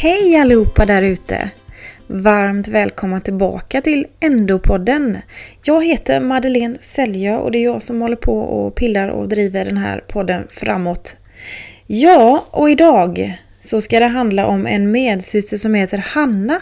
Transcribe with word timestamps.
Hej 0.00 0.36
allihopa 0.36 0.84
där 0.84 1.02
ute! 1.02 1.50
Varmt 2.06 2.68
välkomna 2.68 3.20
tillbaka 3.20 3.80
till 3.80 4.06
Endopodden. 4.20 5.18
Jag 5.64 5.84
heter 5.84 6.20
Madeleine 6.20 6.76
Säljö 6.80 7.36
och 7.36 7.50
det 7.52 7.58
är 7.58 7.64
jag 7.64 7.82
som 7.82 8.00
håller 8.00 8.16
på 8.16 8.38
och 8.38 8.74
pillar 8.74 9.08
och 9.08 9.28
driver 9.28 9.64
den 9.64 9.76
här 9.76 10.04
podden 10.08 10.46
framåt. 10.50 11.16
Ja, 11.86 12.44
och 12.50 12.70
idag 12.70 13.38
så 13.60 13.80
ska 13.80 14.00
det 14.00 14.06
handla 14.06 14.46
om 14.46 14.66
en 14.66 14.90
medsyster 14.90 15.56
som 15.56 15.74
heter 15.74 15.98
Hanna 15.98 16.60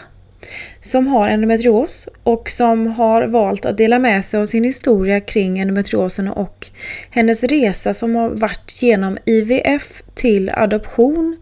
som 0.79 1.07
har 1.07 1.29
endometrios 1.29 2.09
och 2.23 2.49
som 2.49 2.87
har 2.87 3.27
valt 3.27 3.65
att 3.65 3.77
dela 3.77 3.99
med 3.99 4.25
sig 4.25 4.39
av 4.39 4.45
sin 4.45 4.63
historia 4.63 5.19
kring 5.19 5.59
endometriosen 5.59 6.27
och 6.27 6.67
hennes 7.09 7.43
resa 7.43 7.93
som 7.93 8.15
har 8.15 8.29
varit 8.29 8.79
genom 8.81 9.17
IVF 9.25 10.03
till 10.15 10.49
adoption 10.49 11.37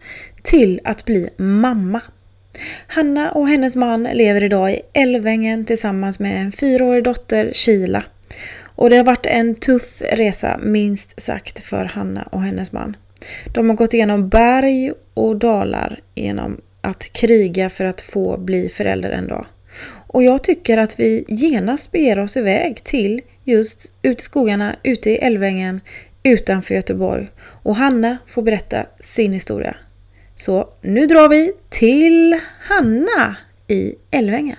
till 0.46 0.80
att 0.84 1.04
bli 1.04 1.30
mamma. 1.36 2.00
Hanna 2.86 3.30
och 3.30 3.48
hennes 3.48 3.76
man 3.76 4.02
lever 4.02 4.44
idag 4.44 4.72
i 4.72 4.80
Älvängen 4.92 5.64
tillsammans 5.64 6.18
med 6.18 6.40
en 6.40 6.52
fyraårig 6.52 7.04
dotter, 7.04 7.50
Kila. 7.54 8.04
Och 8.62 8.90
det 8.90 8.96
har 8.96 9.04
varit 9.04 9.26
en 9.26 9.54
tuff 9.54 10.02
resa, 10.12 10.58
minst 10.62 11.22
sagt, 11.22 11.60
för 11.60 11.84
Hanna 11.84 12.22
och 12.22 12.42
hennes 12.42 12.72
man. 12.72 12.96
De 13.54 13.68
har 13.68 13.76
gått 13.76 13.94
igenom 13.94 14.28
berg 14.28 14.92
och 15.14 15.36
dalar 15.36 16.00
genom 16.14 16.60
att 16.80 17.12
kriga 17.12 17.70
för 17.70 17.84
att 17.84 18.00
få 18.00 18.38
bli 18.38 18.68
förälder 18.68 19.10
en 19.10 19.28
dag. 19.28 19.46
Och 19.88 20.22
jag 20.22 20.44
tycker 20.44 20.78
att 20.78 21.00
vi 21.00 21.24
genast 21.28 21.92
beger 21.92 22.18
oss 22.18 22.36
iväg 22.36 22.84
till 22.84 23.20
just 23.44 23.92
ut 24.02 24.20
i 24.20 24.22
skogarna, 24.22 24.76
ute 24.82 25.10
i 25.10 25.16
Älvängen, 25.16 25.80
utanför 26.22 26.74
Göteborg. 26.74 27.28
Och 27.62 27.76
Hanna 27.76 28.18
får 28.26 28.42
berätta 28.42 28.86
sin 29.00 29.32
historia. 29.32 29.76
Så 30.36 30.68
nu 30.80 31.06
drar 31.06 31.28
vi 31.28 31.52
till 31.68 32.40
Hanna 32.60 33.36
i 33.68 33.94
Älvängen. 34.10 34.56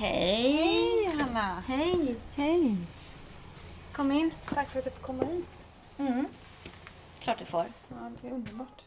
Hej! 0.00 0.52
Hej 0.52 1.16
Hanna! 1.18 1.62
Hej! 1.66 2.16
Hej! 2.34 2.76
Kom 3.92 4.12
in. 4.12 4.30
Tack 4.54 4.70
för 4.70 4.78
att 4.78 4.84
jag 4.84 4.94
får 4.94 5.02
komma 5.02 5.24
hit. 5.24 5.46
Mm. 5.98 6.26
Klart 7.30 7.38
du 7.38 7.44
får. 7.44 7.66
Ja, 7.88 8.10
det 8.22 8.28
är 8.28 8.32
underbart. 8.32 8.82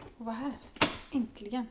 att 0.00 0.26
vara 0.26 0.34
här. 0.34 0.52
Äntligen. 1.12 1.66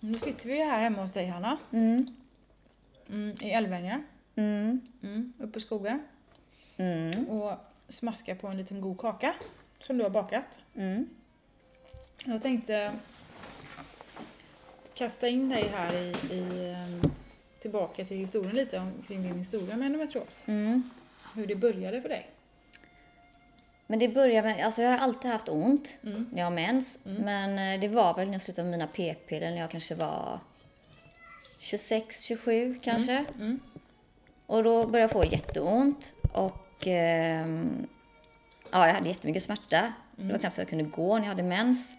Nu 0.00 0.18
sitter 0.18 0.48
vi 0.48 0.64
här 0.64 0.80
hemma 0.80 1.02
hos 1.02 1.12
dig 1.12 1.26
Hanna, 1.26 1.58
Mm. 1.72 2.06
mm, 3.08 3.36
i 3.40 3.50
Älvängen, 3.50 4.02
Mm. 4.34 4.80
mm, 5.02 5.32
uppe 5.38 5.58
i 5.58 5.62
skogen 5.62 6.02
Mm. 6.76 7.28
och 7.28 7.52
smaskar 7.88 8.34
på 8.34 8.46
en 8.48 8.56
liten 8.56 8.80
god 8.80 8.98
kaka 8.98 9.34
som 9.80 9.98
du 9.98 10.02
har 10.04 10.10
bakat. 10.10 10.58
Mm. 10.74 11.08
Jag 12.24 12.42
tänkte 12.42 12.92
kasta 14.94 15.28
in 15.28 15.48
dig 15.48 15.68
här 15.68 15.94
i, 15.94 16.14
i 16.34 16.74
ehm, 16.74 17.10
tillbaka 17.60 18.04
till 18.04 18.16
historien 18.16 18.54
lite 18.56 18.78
om, 18.78 18.92
kring 19.06 19.22
din 19.22 19.38
historia 19.38 19.76
med 19.76 19.86
endometrios. 19.86 20.44
Mm. 20.46 20.90
Hur 21.34 21.46
det 21.46 21.54
började 21.56 22.02
för 22.02 22.08
dig. 22.08 22.30
Men 23.86 23.98
det 23.98 24.08
börjar 24.08 24.42
med, 24.42 24.64
alltså 24.64 24.82
jag 24.82 24.90
har 24.90 24.98
alltid 24.98 25.30
haft 25.30 25.48
ont 25.48 25.96
Mm. 26.04 26.26
när 26.32 26.38
jag 26.38 26.46
har 26.46 26.50
mens. 26.50 26.98
Men 27.02 27.58
eh, 27.74 27.80
det 27.80 27.88
var 27.88 28.14
väl 28.14 28.26
när 28.26 28.34
jag 28.34 28.42
slutade 28.42 28.68
med 28.68 28.78
mina 28.78 28.86
p-piller 28.86 29.50
när 29.50 29.58
jag 29.60 29.70
kanske 29.70 29.94
var 29.94 30.40
26, 31.58 32.22
27 32.22 32.78
kanske. 32.82 33.24
Mm. 33.38 33.60
Och 34.46 34.64
då 34.64 34.86
började 34.86 34.98
jag 35.00 35.10
få 35.10 35.24
jätteont 35.24 36.12
och 36.32 36.86
ehm, 36.86 37.86
ja, 38.70 38.86
jag 38.86 38.94
hade 38.94 39.08
jättemycket 39.08 39.42
smärta. 39.42 39.92
Det 40.16 40.32
var 40.32 40.38
knappt 40.38 40.54
så 40.54 40.60
jag 40.60 40.68
kunde 40.68 40.84
gå 40.84 41.14
när 41.14 41.22
jag 41.24 41.28
hade 41.28 41.42
mens. 41.42 41.92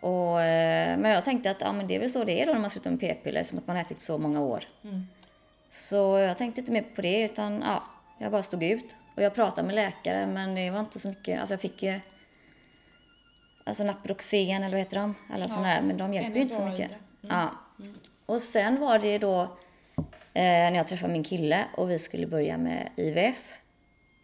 Och, 0.00 0.42
eh, 0.42 0.98
men 0.98 1.10
jag 1.10 1.24
tänkte 1.24 1.50
att 1.50 1.60
ja, 1.60 1.72
men 1.72 1.86
det 1.86 1.94
är 1.96 2.00
väl 2.00 2.10
så 2.10 2.24
det 2.24 2.42
är 2.42 2.46
då 2.46 2.52
när 2.52 2.60
man 2.60 2.70
slutar 2.70 2.90
med 2.90 3.00
p-piller, 3.00 3.42
som 3.42 3.58
att 3.58 3.66
man 3.66 3.76
har 3.76 3.82
ätit 3.82 4.00
så 4.00 4.18
många 4.18 4.40
år. 4.40 4.64
Mm. 4.84 5.06
Så 5.70 6.18
jag 6.18 6.38
tänkte 6.38 6.60
inte 6.60 6.72
mer 6.72 6.84
på 6.94 7.02
det 7.02 7.22
utan 7.22 7.62
ja, 7.66 7.82
jag 8.20 8.32
bara 8.32 8.42
stod 8.42 8.62
ut. 8.62 8.96
Och 9.16 9.22
jag 9.22 9.34
pratade 9.34 9.66
med 9.66 9.74
läkare 9.76 10.26
men 10.26 10.54
det 10.54 10.70
var 10.70 10.80
inte 10.80 10.98
så 11.00 11.08
mycket, 11.08 11.40
alltså 11.40 11.52
jag 11.52 11.60
fick 11.60 11.82
ju 11.82 12.00
Alltså 13.64 13.84
Naproxen 13.84 14.62
eller 14.62 14.70
vad 14.70 14.78
heter 14.78 14.96
de? 14.96 15.14
Alla 15.32 15.48
sådana 15.48 15.68
där, 15.68 15.82
men 15.82 15.96
de 15.96 16.14
hjälper 16.14 16.34
ju 16.34 16.40
inte 16.42 16.54
så 16.54 16.66
mycket. 16.66 16.90
Ja. 17.20 17.50
Och 18.26 18.42
sen 18.42 18.80
var 18.80 18.98
det 18.98 19.18
då 19.18 19.40
eh, 19.42 19.48
när 20.42 20.76
jag 20.76 20.88
träffade 20.88 21.12
min 21.12 21.24
kille 21.24 21.64
och 21.76 21.90
vi 21.90 21.98
skulle 21.98 22.26
börja 22.26 22.58
med 22.58 22.88
IVF. 22.96 23.42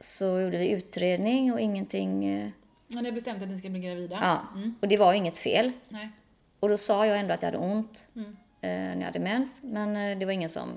Så 0.01 0.41
gjorde 0.41 0.59
vi 0.59 0.69
utredning 0.71 1.53
och 1.53 1.61
ingenting, 1.61 2.25
eh, 2.25 2.49
Men 2.89 3.03
ni 3.03 3.09
har 3.11 3.15
bestämt 3.15 3.43
att 3.43 3.49
ni 3.49 3.59
ska 3.59 3.69
bli 3.69 3.81
gravida? 3.81 4.19
ja, 4.21 4.41
och 4.81 4.89
det 4.89 4.97
var 4.97 5.13
inget 5.13 5.39
fel. 5.39 5.73
Nej. 5.89 6.09
Och 6.61 6.69
då 6.69 6.77
sa 6.79 7.07
jag 7.07 7.19
ändå 7.19 7.35
att 7.35 7.43
jag 7.43 7.47
hade 7.53 7.65
ont 7.65 8.07
Mm. 8.17 8.29
eh, 8.61 8.69
när 8.71 8.97
jag 8.99 9.05
hade 9.07 9.19
mens, 9.19 9.61
men 9.63 9.97
eh, 9.97 10.19
det 10.19 10.27
var 10.27 10.33
ingen 10.33 10.49
som 10.49 10.69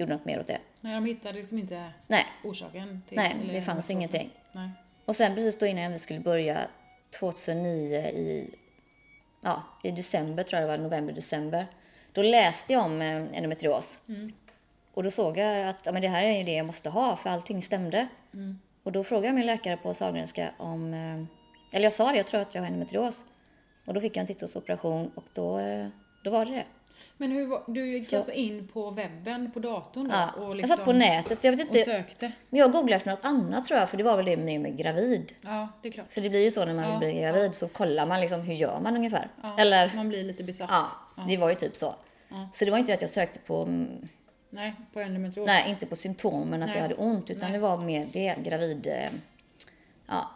gjorde 0.00 0.12
något 0.12 0.24
mer 0.24 0.40
åt 0.40 0.46
det. 0.46 0.58
Nej, 0.80 0.94
de 0.94 1.04
hittade 1.04 1.34
liksom 1.34 1.58
inte 1.58 1.92
Nej, 2.06 2.26
orsaken 2.44 3.02
till 3.08 3.16
nej, 3.16 3.50
det 3.52 3.62
fanns 3.62 3.90
ingenting. 3.90 4.30
Nej. 4.52 4.70
Och 5.04 5.16
sen 5.16 5.34
precis 5.34 5.58
då 5.58 5.66
innan 5.66 5.92
vi 5.92 5.98
skulle 5.98 6.20
börja 6.20 6.58
2009 7.18 7.96
i, 7.96 8.54
ja, 9.40 9.62
i 9.82 9.90
december 9.90 10.42
tror 10.42 10.60
jag 10.60 10.70
det 10.70 10.76
var, 10.76 10.84
november, 10.84 11.12
december. 11.12 11.66
Då 12.12 12.22
läste 12.22 12.72
jag 12.72 12.84
om 12.84 13.02
eh, 13.02 13.36
endometrios. 13.36 13.98
Och 14.94 15.02
då 15.02 15.10
såg 15.10 15.38
jag 15.38 15.68
att 15.68 15.78
ja, 15.86 15.92
men 15.92 16.02
det 16.02 16.08
här 16.08 16.22
är 16.22 16.38
ju 16.38 16.44
det 16.44 16.52
jag 16.54 16.66
måste 16.66 16.90
ha 16.90 17.16
för 17.16 17.30
allting 17.30 17.62
stämde. 17.62 18.08
Och 18.82 18.92
då 18.92 19.04
frågade 19.04 19.26
jag 19.26 19.34
min 19.34 19.46
läkare 19.46 19.76
på 19.76 19.94
Sahlgrenska 19.94 20.50
om, 20.58 20.94
eh, 20.94 21.24
eller 21.72 21.84
jag 21.84 21.92
sa 21.92 22.10
det, 22.10 22.16
jag 22.16 22.26
tror 22.26 22.40
att 22.40 22.54
jag 22.54 22.62
har 22.62 22.66
endometrios. 22.66 23.24
Och 23.86 23.94
då 23.94 24.00
fick 24.00 24.16
jag 24.16 24.20
en 24.20 24.26
titthålsoperation 24.26 25.10
och 25.14 25.24
då, 25.32 25.58
eh, 25.58 25.88
då 26.24 26.30
var 26.30 26.44
det 26.44 26.52
det. 26.52 26.64
Men 27.20 27.32
hur 27.32 27.46
var, 27.46 27.62
du 27.66 27.86
gick 27.92 28.08
Så- 28.08 28.16
alltså 28.16 28.32
in 28.32 28.68
på 28.72 28.90
webben, 28.90 29.50
på 29.50 29.60
datorn 29.60 30.04
då? 30.08 30.10
Ja, 30.14 30.30
och 30.42 30.56
jag 30.60 30.68
satt 30.68 30.84
på 30.84 30.92
nätet, 30.92 31.44
jag 31.44 31.52
vet 31.52 31.60
Och 31.70 31.76
inte, 31.76 31.90
sökte? 31.90 32.32
men 32.48 32.60
jag 32.60 32.72
googlade 32.72 32.94
efter 32.96 33.10
något 33.10 33.24
annat 33.24 33.64
tror 33.64 33.80
jag, 33.80 33.90
för 33.90 33.96
det 33.96 34.02
var 34.04 34.16
väl 34.16 34.26
det 34.26 34.36
med, 34.36 34.60
med 34.60 34.76
gravid. 34.78 35.32
Ja, 35.40 35.68
det 35.82 35.88
är 35.88 35.92
klart. 35.92 36.12
För 36.12 36.20
det 36.20 36.30
blir 36.30 36.40
ju 36.44 36.50
så 36.50 36.64
när 36.64 36.74
man 36.74 36.84
Ja, 36.84 36.90
vill 36.98 36.98
bli 37.12 37.20
gravid 37.20 37.54
så 37.54 37.68
kollar 37.68 38.06
man 38.06 38.20
liksom 38.20 38.40
hur 38.40 38.54
gör 38.54 38.80
man 38.80 38.96
ungefär. 38.96 39.28
Ja, 39.42 39.56
Eller, 39.58 39.92
Man 39.96 40.08
blir 40.08 40.24
lite 40.24 40.44
besatt. 40.44 40.70
ja, 40.70 40.90
det 41.28 41.36
var 41.36 41.48
ju 41.48 41.54
typ 41.54 41.76
så. 41.76 41.94
Så 42.52 42.64
det 42.64 42.70
var 42.70 42.78
inte 42.78 42.92
det 42.92 42.94
att 42.96 43.00
jag 43.02 43.10
sökte 43.10 43.38
på, 43.38 43.62
mm, 43.62 44.08
Nej, 44.50 44.74
på 44.92 45.00
endometrios. 45.00 45.46
nej 45.46 45.70
inte 45.70 45.86
på 45.86 45.96
symptomen 45.96 46.62
att 46.62 46.68
Nej. 46.68 46.76
jag 46.76 46.82
hade 46.82 46.94
ont 46.94 47.30
utan 47.30 47.50
Nej. 47.50 47.52
det 47.60 47.66
var 47.66 47.76
mer 47.76 48.06
det, 48.12 48.34
gravid, 48.42 48.86
eh, 48.86 49.08
ja. 50.06 50.30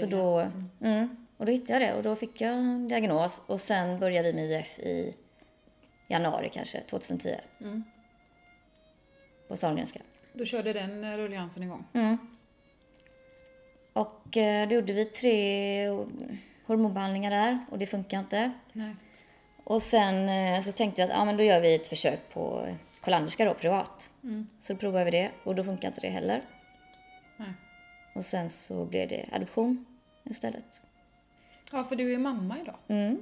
Så 0.00 0.06
då, 0.06 0.46
mm, 0.80 1.16
och 1.36 1.46
då 1.46 1.52
hittade 1.52 1.84
jag 1.84 1.88
det 1.94 1.96
och 1.96 2.02
då 2.02 2.16
fick 2.16 2.40
jag 2.40 2.52
en 2.52 2.88
diagnos 2.88 3.40
och 3.46 3.60
sen 3.60 3.98
började 4.00 4.28
vi 4.32 4.34
med 4.34 4.44
IVF 4.44 4.78
i 4.78 5.14
januari 6.08 6.48
kanske, 6.48 6.80
2010. 6.80 7.34
Mm. 7.60 7.84
På 9.48 9.56
Sahlgrenska. 9.56 10.00
Då 10.32 10.44
körde 10.44 10.72
den 10.72 11.04
eh, 11.04 11.16
rulliansen 11.16 11.62
igång. 11.62 11.84
Mm. 11.92 12.18
Och 13.92 14.36
eh, 14.36 14.68
då 14.68 14.74
gjorde 14.74 14.92
vi 14.92 15.04
tre 15.04 15.88
hormonbehandlingar 16.66 17.30
där 17.30 17.58
och 17.70 17.78
det 17.78 17.86
funkar 17.86 18.18
inte. 18.18 18.52
Nej. 18.72 18.96
Och 19.64 19.82
sen 19.82 20.28
eh, 20.28 20.62
så 20.62 20.72
tänkte 20.72 21.02
jag 21.02 21.10
att 21.10 21.16
ja, 21.16 21.24
men 21.24 21.36
då 21.36 21.42
gör 21.42 21.60
vi 21.60 21.74
ett 21.74 21.86
försök 21.86 22.20
på 22.32 22.68
Collanderska 23.00 23.44
då, 23.44 23.54
privat. 23.54 24.08
Mm. 24.22 24.46
Så 24.60 24.72
då 24.72 24.78
provade 24.78 25.04
vi 25.04 25.10
det 25.10 25.30
och 25.44 25.54
då 25.54 25.64
funkar 25.64 25.88
inte 25.88 26.00
det 26.00 26.08
heller. 26.08 26.42
Nej. 27.36 27.52
Och 28.14 28.24
sen 28.24 28.50
så 28.50 28.84
blev 28.84 29.08
det 29.08 29.24
adoption 29.32 29.86
istället. 30.24 30.80
Ja, 31.72 31.84
för 31.84 31.96
du 31.96 32.14
är 32.14 32.18
mamma 32.18 32.60
idag. 32.60 32.76
Mm. 32.88 33.20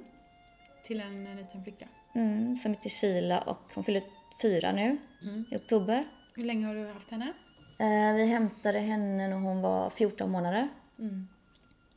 Till 0.83 1.01
en, 1.01 1.37
liten 1.37 1.65
flicka. 1.65 1.89
Mm, 2.14 2.56
som 2.56 2.70
heter 2.75 2.91
Sheila 2.91 3.41
och 3.41 3.59
hon 3.75 3.85
fyller 3.85 4.03
fyra 4.43 4.73
nu 4.73 4.99
Mm. 5.23 5.44
i 5.50 5.56
oktober. 5.56 6.05
Hur 6.35 6.44
länge 6.44 6.67
har 6.67 6.75
du 6.75 6.87
haft 6.87 7.11
henne? 7.11 7.32
Eh, 7.79 8.14
vi 8.17 8.26
hämtade 8.26 8.79
henne 8.79 9.29
när 9.29 9.37
hon 9.37 9.62
var 9.62 9.91
14 9.91 10.31
månader. 10.31 10.69
Mm. 10.99 11.29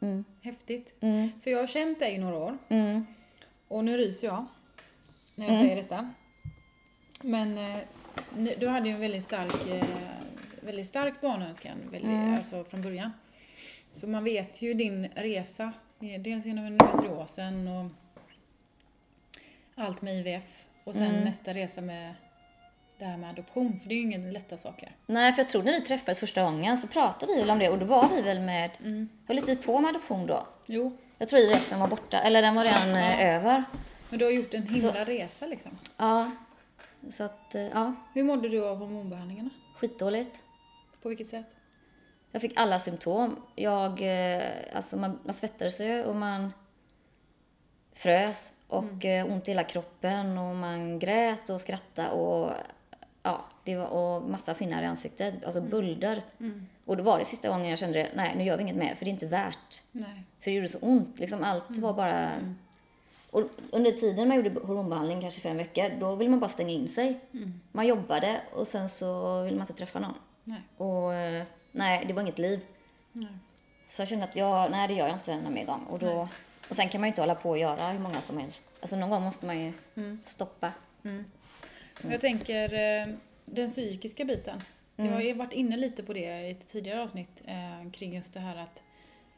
Mm. 0.02 0.26
Häftigt. 0.42 0.96
Mm. 1.02 1.30
För 1.44 1.52
jag 1.52 1.60
har 1.60 1.68
känt 1.68 2.00
dig 2.00 2.14
i 2.14 2.18
några 2.18 2.38
år. 2.38 2.58
Mm. 2.70 3.06
Och 3.68 3.86
nu 3.86 3.98
ryser 3.98 4.28
jag. 4.28 4.46
När 5.36 5.48
jag 5.48 5.58
säger 5.58 5.76
detta. 5.76 6.10
Men 7.22 7.58
eh, 7.58 7.80
du 8.60 8.68
hade 8.68 8.88
ju 8.90 8.96
en 8.96 9.02
väldigt 9.02 9.24
stark, 9.24 9.68
eh, 9.70 9.86
väldigt 10.62 10.86
stark 10.88 11.22
barnönskan 11.22 11.78
väldigt, 11.92 12.12
Mm. 12.12 12.34
alltså 12.34 12.64
från 12.64 12.82
början. 12.82 13.12
Så 13.92 14.08
man 14.08 14.24
vet 14.24 14.62
ju 14.62 14.74
din 14.74 15.08
resa 15.16 15.74
är 16.00 16.20
Dels 16.20 16.46
genom 16.46 16.66
endometriosen 16.66 17.68
och 17.68 17.92
allt 19.76 20.02
med 20.02 20.16
IVF. 20.20 20.66
Och 20.84 20.96
sen 20.96 21.10
Mm. 21.12 21.24
nästa 21.24 21.54
resa 21.54 21.82
med 21.82 22.14
det 22.98 23.06
här 23.06 23.18
med 23.18 23.30
adoption. 23.30 23.80
För 23.80 23.90
det 23.90 23.96
är 23.96 23.98
ju 23.98 24.02
inga 24.02 24.32
lätta 24.32 24.58
saker. 24.58 24.96
Nej, 25.06 25.34
för 25.34 25.42
jag 25.42 25.50
tror 25.50 25.64
när 25.64 25.72
vi 25.72 25.82
träffades 25.82 26.20
första 26.20 26.44
gången 26.44 26.78
så 26.78 26.88
pratade 26.88 27.34
vi 27.34 27.40
väl 27.40 27.50
om 27.50 27.60
det 27.60 27.70
och 27.70 27.78
då 27.80 27.86
var 27.86 28.10
vi 28.10 28.22
väl 28.22 28.40
med, 28.40 28.72
Mm. 28.80 29.10
höll 29.28 29.36
lite 29.36 29.56
på 29.56 29.80
med 29.80 29.90
adoption 29.90 30.28
då. 30.28 30.48
Jo, 30.66 30.98
Jag 31.18 31.30
tror 31.30 31.42
IVF 31.42 31.72
var 31.72 31.88
borta, 31.88 32.20
eller 32.22 32.42
den 32.42 32.56
var 32.56 32.64
redan 32.64 32.90
eh, 32.96 33.36
över. 33.36 33.64
men 34.10 34.20
du 34.20 34.26
har 34.26 34.32
gjort 34.32 34.54
en 34.54 34.68
himla 34.68 35.06
resa 35.06 35.46
liksom. 35.46 35.72
Ja, 35.98 36.32
så 37.12 37.24
att, 37.24 37.56
eh, 37.56 37.62
ja, 37.62 37.94
Hur 38.14 38.24
mådde 38.24 38.50
du 38.50 38.66
av 38.66 38.78
hormonbehandlingarna? 38.78 39.50
skitdåligt. 39.78 40.44
På 41.02 41.10
vilket 41.10 41.28
sätt? 41.28 41.56
Jag 42.32 42.42
fick 42.42 42.54
alla 42.56 42.80
symptom. 42.80 43.36
Jag, 43.56 44.02
eh, 44.36 44.44
alltså 44.74 44.98
man, 44.98 45.20
man 45.24 45.34
svettades 45.34 45.82
ju 45.82 46.04
och 46.04 46.16
man 46.16 46.54
frös 47.94 48.54
och 48.68 49.06
eh, 49.06 49.26
ont 49.26 49.48
i 49.48 49.52
hela 49.52 49.64
kroppen 49.64 50.38
och 50.38 50.56
man 50.56 51.00
grät 51.00 51.50
och 51.50 51.62
skrattade 51.62 52.10
och 52.10 52.52
ja, 53.24 53.46
det 53.64 53.76
var 53.76 53.88
och 53.88 54.30
massa 54.30 54.54
finnar 54.54 54.84
i 54.84 54.86
ansiktet, 54.86 55.46
alltså 55.46 55.62
bulder. 55.62 56.24
Och 56.86 56.98
då 56.98 57.04
var 57.04 57.20
det 57.20 57.26
sista 57.26 57.48
gången 57.48 57.70
jag 57.70 57.80
kände 57.80 58.00
det, 58.00 58.10
nej 58.16 58.36
nu 58.38 58.44
gör 58.44 58.58
vi 58.58 58.64
inget 58.64 58.76
mer 58.76 58.96
för 58.96 59.06
det 59.06 59.10
är 59.10 59.14
inte 59.14 59.28
värt. 59.28 59.82
Nej. 59.92 60.24
För 60.40 60.52
det 60.52 60.56
gjorde 60.56 60.68
så 60.68 60.80
ont, 60.80 61.20
liksom 61.20 61.44
allt 61.44 61.78
var 61.78 61.94
bara... 61.94 62.32
Och 63.32 63.44
under 63.72 63.92
tiden 63.92 64.28
man 64.28 64.38
gjorde 64.38 64.60
hormonbehandling, 64.60 65.22
kanske 65.22 65.42
fem 65.42 65.58
veckor, 65.58 66.00
då 66.00 66.16
ville 66.16 66.30
man 66.30 66.40
bara 66.40 66.50
stänga 66.50 66.70
in 66.70 66.88
sig. 66.88 67.20
Man 67.72 67.88
jobbade 67.88 68.42
och 68.54 68.68
sen 68.68 68.90
så 68.90 69.42
ville 69.42 69.58
man 69.58 69.64
inte 69.64 69.74
träffa 69.74 70.00
någon. 70.00 70.14
Nej. 70.44 70.62
Och 70.78 71.14
eh, 71.14 71.44
nej, 71.72 72.06
det 72.08 72.14
var 72.14 72.22
inget 72.22 72.40
liv. 72.40 72.60
Nej. 73.12 73.28
Så 73.88 74.02
jag 74.02 74.08
kände 74.08 74.26
att 74.26 74.36
jag, 74.36 74.72
nej 74.72 74.88
det 74.88 74.94
gör 74.94 75.08
jag 75.08 75.16
inte 75.16 75.34
en 75.34 75.54
mer 75.54 75.66
gång. 75.66 75.86
Och, 75.90 76.00
då, 76.00 76.28
och 76.70 76.76
sen 76.76 76.90
kan 76.90 77.02
man 77.02 77.08
ju 77.08 77.12
inte 77.12 77.22
hålla 77.22 77.36
på 77.36 77.50
och 77.50 77.58
göra 77.58 77.92
hur 77.92 78.00
många 78.00 78.22
som 78.22 78.38
helst. 78.38 78.66
Alltså 78.82 78.96
någon 78.96 79.10
gång 79.10 79.24
måste 79.24 79.46
man 79.46 79.60
ju 79.60 79.74
stoppa. 80.26 80.72
Jag 82.02 82.22
tänker 82.22 82.74
eh, 82.74 83.08
den 83.46 83.70
psykiska 83.70 84.26
biten. 84.26 84.62
Jag 84.96 85.06
har 85.12 85.22
ju 85.22 85.26
Mm. 85.28 85.38
varit 85.38 85.54
inne 85.54 85.78
lite 85.78 86.04
på 86.04 86.14
det 86.14 86.48
i 86.48 86.52
ett 86.52 86.68
tidigare 86.68 87.02
avsnitt 87.04 87.42
eh, 87.46 87.92
kring 87.92 88.16
just 88.16 88.34
det 88.34 88.40
här 88.40 88.56
att 88.56 88.82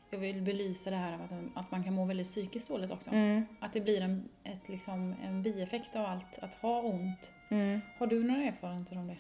jag 0.09 0.17
vill 0.19 0.41
belysa 0.41 0.89
det 0.89 0.95
här 0.95 1.13
att, 1.13 1.31
att 1.65 1.71
man 1.71 1.83
kan 1.83 1.93
må 1.93 2.05
väldigt 2.05 2.27
psykiskt 2.27 2.67
dåligt 2.67 2.91
också. 2.91 3.09
Mm, 3.09 3.45
Att 3.59 3.73
det 3.73 3.81
blir 3.81 4.01
en, 4.01 4.29
ett, 4.43 4.69
liksom, 4.69 5.15
en 5.23 5.43
bieffekt 5.43 5.95
av 5.95 6.05
allt, 6.05 6.39
att 6.41 6.55
ha 6.55 6.81
ont. 6.81 7.31
mm. 7.49 7.81
Har 7.97 8.07
du 8.07 8.23
några 8.23 8.43
erfarenheter 8.43 8.97
om 8.97 9.07
det? 9.07 9.17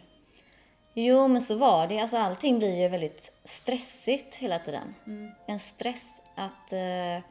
Jo, 0.93 1.27
men 1.27 1.41
så 1.41 1.55
var 1.57 1.87
det. 1.87 1.99
Alltså 1.99 2.17
allting 2.17 2.57
blir 2.59 2.81
ju 2.81 2.87
väldigt 2.87 3.31
stressigt 3.43 4.35
hela 4.35 4.59
tiden. 4.59 4.93
Mm. 5.07 5.31
En 5.47 5.59
stress 5.59 6.21
att 6.35 6.73
eh, 6.73 7.23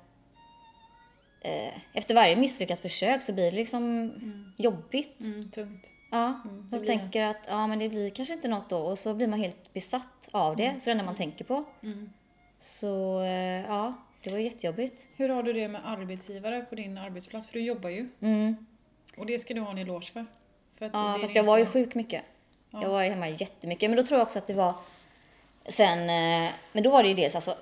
efter 1.93 2.14
varje 2.14 2.37
misslyckat 2.37 2.81
försök 2.81 3.22
så 3.22 3.32
blir 3.32 3.44
det 3.50 3.56
liksom 3.56 4.12
jobbigt. 4.56 5.20
Mm, 5.20 5.50
tungt. 5.50 5.90
Ja, 6.10 6.40
Mm, 6.44 6.66
det. 6.70 6.78
tänker 6.78 7.22
att 7.22 7.37
ja, 7.48 7.66
men 7.66 7.78
det 7.78 7.88
blir 7.88 8.10
kanske 8.10 8.34
inte 8.34 8.48
något 8.48 8.70
då 8.70 8.78
och 8.78 8.98
så 8.98 9.14
blir 9.14 9.28
man 9.28 9.38
helt 9.38 9.72
besatt 9.72 10.28
av 10.31 10.56
det. 10.56 10.75
Så 10.81 10.84
det 10.90 10.94
är 10.94 10.94
det 10.98 11.04
man 11.04 11.14
tänker 11.16 11.44
på. 11.44 11.64
Mm. 11.82 12.10
Så 12.58 13.20
eh, 13.20 13.64
ja, 13.69 13.94
det 14.22 14.31
var 14.31 14.38
jättejobbigt. 14.38 15.02
Hur 15.16 15.28
har 15.28 15.43
du 15.43 15.52
det 15.52 15.69
med 15.69 15.81
arbetsgivare 15.84 16.64
på 16.69 16.75
din 16.75 16.98
arbetsplats? 16.98 17.46
För 17.46 17.52
du 17.54 17.60
jobbar 17.64 17.90
ju. 17.90 18.08
Mm. 18.20 18.56
Och 19.16 19.26
det 19.26 19.38
ska 19.38 19.54
du 19.54 19.60
ha 19.60 19.70
en 19.70 19.78
eloge 19.78 20.06
för. 20.12 20.26
för 20.78 20.87
att 20.87 20.93
Ja, 20.94 21.19
fast 21.22 21.34
jag 21.34 21.44
var 21.44 21.58
ju 21.58 21.66
sjuk 21.66 21.94
mycket. 21.94 22.22
Ja. 22.70 22.82
Jag 22.82 22.88
var 22.88 23.02
ju 23.02 23.10
hemma 23.10 23.28
jättemycket. 23.28 23.90
Men 23.90 23.96
då 23.96 24.02
tror 24.06 24.19
jag 24.19 24.25
också 24.25 24.38
att 24.38 24.46
det 24.46 24.54
var 24.54 24.75
sen, 25.69 25.98
eh, 25.98 26.50
men 26.72 26.82
då 26.82 26.90
var 26.90 27.02
det 27.02 27.08
ju 27.08 27.14
dels 27.14 27.34
alltså 27.34 27.54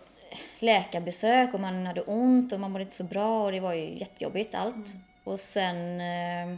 läkarbesök 0.64 1.54
och 1.54 1.60
man 1.60 1.86
hade 1.86 2.00
ont 2.02 2.52
och 2.52 2.60
man 2.60 2.70
mådde 2.72 2.84
inte 2.84 2.96
så 2.96 3.04
bra 3.04 3.44
och 3.44 3.52
det 3.52 3.60
var 3.60 3.72
ju 3.72 3.98
jättejobbigt 3.98 4.54
allt. 4.54 4.74
Mm. 4.76 5.00
Och 5.24 5.40
sen, 5.40 6.00
eh, 6.00 6.56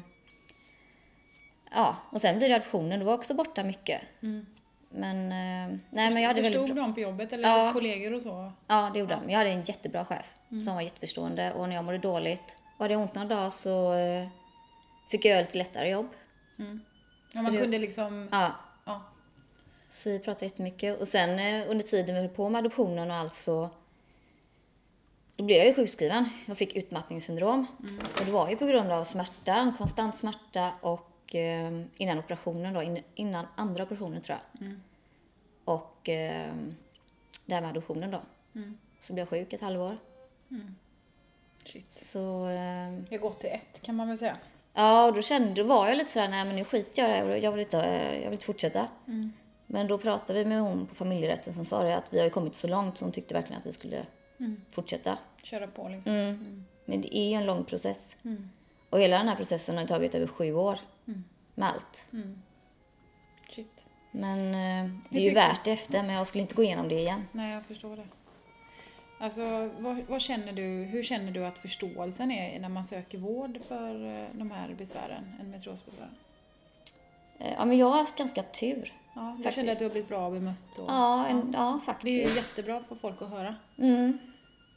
ja, 1.75 1.97
och 2.11 2.21
sen 2.21 2.39
blir 2.39 2.49
det 2.49 2.55
adoptionen, 2.55 3.01
då 3.01 3.07
var 3.07 3.15
också 3.15 3.35
borta 3.35 3.63
mycket. 3.63 4.01
Mm. 4.23 4.47
Men, 4.91 5.17
eh, 5.17 5.79
nej 5.91 6.11
men 6.11 6.23
jag 6.23 6.29
hade 6.29 6.43
Förstod 6.43 6.61
väldigt 6.63 6.77
de 6.77 6.95
på 6.95 7.01
jobbet 7.01 7.33
eller 7.33 7.49
Ja. 7.49 7.73
kollegor 7.73 8.15
och 8.15 8.23
så? 8.23 8.53
ja 8.67 8.91
det 8.93 8.99
gjorde 8.99 9.15
de. 9.25 9.31
Jag 9.31 9.39
hade 9.39 9.51
en 9.51 9.63
jättebra 9.63 10.05
chef 10.05 10.33
Mm. 10.51 10.61
som 10.61 10.75
var 10.75 10.83
jätteförstående 10.83 11.53
och 11.53 11.69
när 11.69 11.77
jag 11.77 11.85
mådde 11.85 11.99
dåligt 11.99 12.57
hade 12.79 12.95
jag 12.95 13.03
ont 13.03 13.15
några 13.15 13.29
dagar 13.29 13.51
så 13.51 13.95
eh, 13.95 14.29
fick 15.11 15.25
jag 15.25 15.39
lite 15.45 15.59
lättare 15.59 15.89
jobb. 15.91 16.09
Ja, 16.57 16.65
Så 17.33 17.43
man 17.43 17.53
det- 17.53 17.59
kunde 17.59 17.79
liksom... 17.79 18.29
Ja, 18.33 18.53
Ja. 18.85 19.03
Så 19.91 20.11
vi 20.11 20.19
pratade 20.19 20.47
jättemycket. 20.47 21.01
Och 21.01 21.09
sen 21.09 21.31
under 21.69 21.85
tiden 21.85 22.15
vi 22.15 22.21
höll 22.21 22.31
på 22.31 22.49
med 22.49 22.59
adoptionen 22.59 23.11
och 23.11 23.17
allt 23.17 23.35
så 23.35 23.71
då 25.37 25.45
blev 25.45 25.59
jag 25.59 25.67
ju 25.67 25.75
sjukskriven. 25.75 26.29
Jag 26.47 26.59
fick 26.59 26.77
utmattningssyndrom. 26.77 27.67
Och 28.19 28.25
det 28.25 28.33
var 28.33 28.49
ju 28.51 28.57
på 28.57 28.67
grund 28.67 28.91
av 28.93 29.05
smärta, 29.05 29.75
konstant 29.79 30.17
smärta 30.17 30.73
och 30.81 31.35
eh, 31.35 31.73
innan 31.97 32.19
operationen 32.19 32.75
då, 32.75 32.83
in, 32.83 33.03
innan 33.15 33.47
andra 33.57 33.83
operationen 33.83 34.23
tror 34.23 34.39
jag. 34.59 34.69
Och 35.65 36.09
eh, 36.09 36.55
det 37.47 37.55
här 37.55 37.61
med 37.61 37.71
adoptionen 37.71 38.11
då. 38.11 38.23
Mm. 38.55 38.79
Så 39.01 39.13
blev 39.13 39.23
jag 39.23 39.29
sjuk 39.29 39.53
ett 39.53 39.61
halvår. 39.61 39.99
Shit. 41.65 41.95
Så 41.95 42.49
eh, 42.49 42.99
Jag 43.11 43.21
gått 43.21 43.41
till 43.41 43.51
ett 43.51 43.83
kan 43.83 43.97
man 43.97 44.09
väl 44.09 44.19
säga. 44.19 44.37
ja, 44.75 45.07
och 45.07 45.15
då 45.15 45.23
kände, 45.23 45.55
då 45.63 45.69
var 45.69 45.89
jag 45.89 45.97
lite 45.99 46.11
sådär, 46.11 46.29
nej 46.29 46.45
men 46.45 46.57
nu 46.57 46.65
skiter 46.65 47.03
jag 47.03 47.11
i 47.11 47.13
det 47.13 47.19
här. 47.19 47.37
jag 47.37 47.53
vill 47.53 47.61
inte, 47.61 47.83
eh, 47.83 48.15
jag 48.15 48.25
vill 48.25 48.33
inte 48.33 48.47
fortsätta. 48.47 48.89
Men 49.67 49.87
då 49.87 49.99
pratade 49.99 50.39
vi 50.39 50.45
med 50.45 50.61
hon 50.61 50.87
på 50.87 50.95
familjerätten 50.95 51.55
som 51.55 51.65
sa 51.65 51.83
det 51.83 51.97
att 51.97 52.13
vi 52.13 52.19
har 52.19 52.25
ju 52.25 52.31
kommit 52.31 52.55
så 52.55 52.69
långt 52.69 52.99
så 52.99 53.05
hon 53.05 53.13
tyckte 53.13 53.35
verkligen 53.35 53.61
att 53.61 53.67
vi 53.67 53.73
skulle 53.73 54.07
fortsätta. 54.71 55.19
Köra 55.43 55.67
på 55.67 55.89
liksom. 55.89 56.13
Mm. 56.13 56.65
Men 56.85 57.01
det 57.01 57.17
är 57.17 57.29
ju 57.29 57.35
en 57.35 57.47
lång 57.47 57.65
process. 57.65 58.17
Mm. 58.25 58.51
Och 58.91 59.01
hela 59.01 59.19
den 59.19 59.29
här 59.29 59.37
processen 59.37 59.75
har 59.75 59.83
ju 59.83 59.89
tagit 59.89 60.15
över 60.15 60.27
sju 60.27 60.55
år. 60.55 60.79
Med 61.55 61.69
allt. 61.69 62.07
Shit. 63.51 63.87
Men 64.11 64.39
eh, 64.55 64.91
det 65.11 65.21
är 65.21 65.25
ju 65.25 65.35
värt 65.35 65.65
det 65.65 65.71
efter, 65.71 66.03
men 66.03 66.15
jag 66.15 66.27
skulle 66.27 66.43
inte 66.43 66.55
gå 66.55 66.63
igenom 66.63 66.89
det 66.89 66.95
igen. 66.95 67.29
Nej, 67.33 67.53
jag 67.55 67.65
förstår 67.65 67.97
det. 67.97 68.07
Alltså, 69.19 69.71
vad, 69.79 70.03
vad 70.09 70.21
känner 70.21 70.53
du, 70.53 70.63
hur 70.63 71.03
känner 71.03 71.33
du 71.33 71.47
att 71.47 71.59
förståelsen 71.59 72.31
är 72.31 72.61
när 72.61 72.69
man 72.69 72.85
söker 72.85 73.19
vård 73.19 73.59
för 73.69 74.21
eh, 74.23 74.29
de 74.33 74.51
här 74.51 74.75
besvären, 74.79 75.37
endometriosbesvären? 75.41 76.15
Eh, 77.39 77.53
Ja, 77.53 77.65
men 77.65 77.79
jag 77.79 77.87
har 77.87 77.99
haft 77.99 78.19
ganska 78.19 78.43
tur. 78.43 78.93
Ja, 79.17 79.23
jag 79.23 79.37
Faktiskt. 79.37 79.55
känner 79.57 79.73
att 79.73 79.79
du 79.79 79.85
har 79.85 79.91
blivit 79.91 80.09
bra 80.09 80.31
bemött 80.31 80.79
och... 80.79 80.85
Ja, 80.91 81.27
en, 81.27 81.53
ja 81.57 81.81
Det 82.03 82.09
är 82.11 82.17
ju 82.17 82.25
faktiskt. 82.27 82.37
jättebra 82.49 82.81
för 82.81 82.95
folk 82.95 83.23
att 83.23 83.29
höra. 83.31 83.55
Mm. 83.79 84.19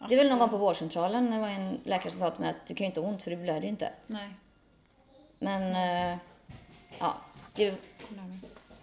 Det 0.09 0.13
är 0.13 0.18
väl 0.18 0.30
någon 0.30 0.39
gång 0.39 0.50
på 0.50 0.57
vårdcentralen, 0.57 1.31
det 1.31 1.39
var 1.39 1.47
en 1.47 1.80
läkare 1.83 2.12
som 2.12 2.19
sa 2.19 2.30
till 2.31 2.41
mig 2.41 2.50
att 2.50 2.68
du 2.68 2.75
kan 2.75 2.83
ju 2.83 2.85
inte 2.85 2.99
ha 3.02 3.07
ont 3.07 3.23
för 3.23 3.31
du 3.31 3.37
blöder 3.37 3.61
ju 3.61 3.68
inte. 3.68 3.94
Nej, 4.07 4.30
Men, 5.40 5.61
eh, 5.61 6.18
ja. 6.99 7.13
Det, 7.56 7.69
kom 8.07 8.18
närmare. 8.18 8.40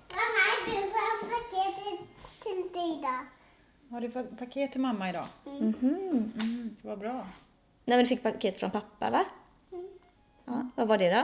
Vad 0.09 0.21
har 0.21 0.67
du 0.67 0.89
för 1.21 1.27
paket 1.29 1.99
till 2.43 2.73
dig 2.73 2.99
då? 3.03 3.95
Har 3.95 4.01
du 4.01 4.11
fått 4.11 4.39
paket 4.39 4.73
till 4.73 4.81
mamma 4.81 5.09
idag? 5.11 5.27
mhm. 5.45 6.33
Mm, 6.39 6.77
vad 6.83 6.99
bra. 6.99 7.13
Nej 7.85 7.97
men 7.97 7.99
du 7.99 8.07
fick 8.07 8.23
paket 8.23 8.61
från 8.61 8.71
pappa 8.71 9.11
va? 9.11 9.25
Ja, 10.45 10.67
vad 10.77 10.89
var 10.89 10.99
det 10.99 11.11
då? 11.11 11.17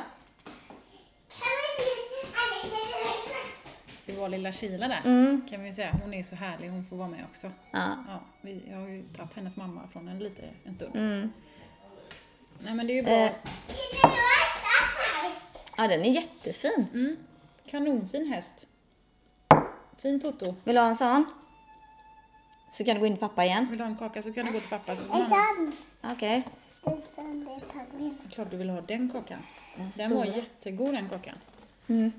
Kan 1.28 1.48
vi 1.78 1.82
inte... 4.11 4.11
Var 4.22 4.28
lilla 4.28 4.52
Kila 4.52 4.88
där, 4.88 5.00
Mm. 5.04 5.42
kan 5.50 5.60
vi 5.60 5.66
ju 5.66 5.72
säga. 5.72 5.98
Hon 6.02 6.14
är 6.14 6.22
så 6.22 6.36
härlig, 6.36 6.70
hon 6.70 6.84
får 6.84 6.96
vara 6.96 7.08
med 7.08 7.24
också. 7.30 7.50
Ja. 7.70 7.96
Ja, 8.08 8.20
vi, 8.40 8.62
jag 8.70 8.78
har 8.78 8.88
ju 8.88 9.02
tagit 9.16 9.34
hennes 9.34 9.56
mamma 9.56 9.80
från 9.92 10.08
en 10.08 10.18
lite 10.18 10.42
en 10.64 10.74
stund. 10.74 10.96
Mm. 10.96 11.32
Nej 12.64 12.74
men 12.74 12.86
det 12.86 12.92
är 12.92 12.94
ju 12.94 13.02
bra. 13.02 13.12
Eh, 13.12 13.32
ja, 15.76 15.88
den 15.88 16.00
är 16.00 16.10
jättefin. 16.10 16.86
Mm. 16.94 17.16
Kanonfin 17.66 18.26
häst. 18.32 18.66
Fin 19.98 20.20
Toto. 20.20 20.54
Vill 20.64 20.74
du 20.74 20.80
ha 20.80 20.88
en 20.88 20.96
sån? 20.96 21.24
Så 22.72 22.84
kan 22.84 22.94
du 22.94 23.00
gå 23.00 23.06
in 23.06 23.12
till 23.12 23.20
pappa 23.20 23.44
igen. 23.44 23.66
Vill 23.70 23.78
du 23.78 23.84
ha 23.84 23.90
en 23.90 23.96
kaka 23.96 24.22
så 24.22 24.32
kan 24.32 24.46
du 24.46 24.52
gå 24.52 24.60
till 24.60 24.68
pappa. 24.70 24.96
Så 24.96 25.02
En 25.02 25.28
sån. 25.28 25.72
Okej. 26.02 26.42
In. 27.98 28.18
klart 28.30 28.50
du 28.50 28.56
vill 28.56 28.70
ha 28.70 28.80
den 28.80 29.10
kakan. 29.10 29.38
Den 29.76 29.90
Den 29.96 30.16
var 30.16 30.24
jättegod 30.24 30.94
den 30.94 31.08
kakan. 31.08 31.34
Mm. 31.88 32.12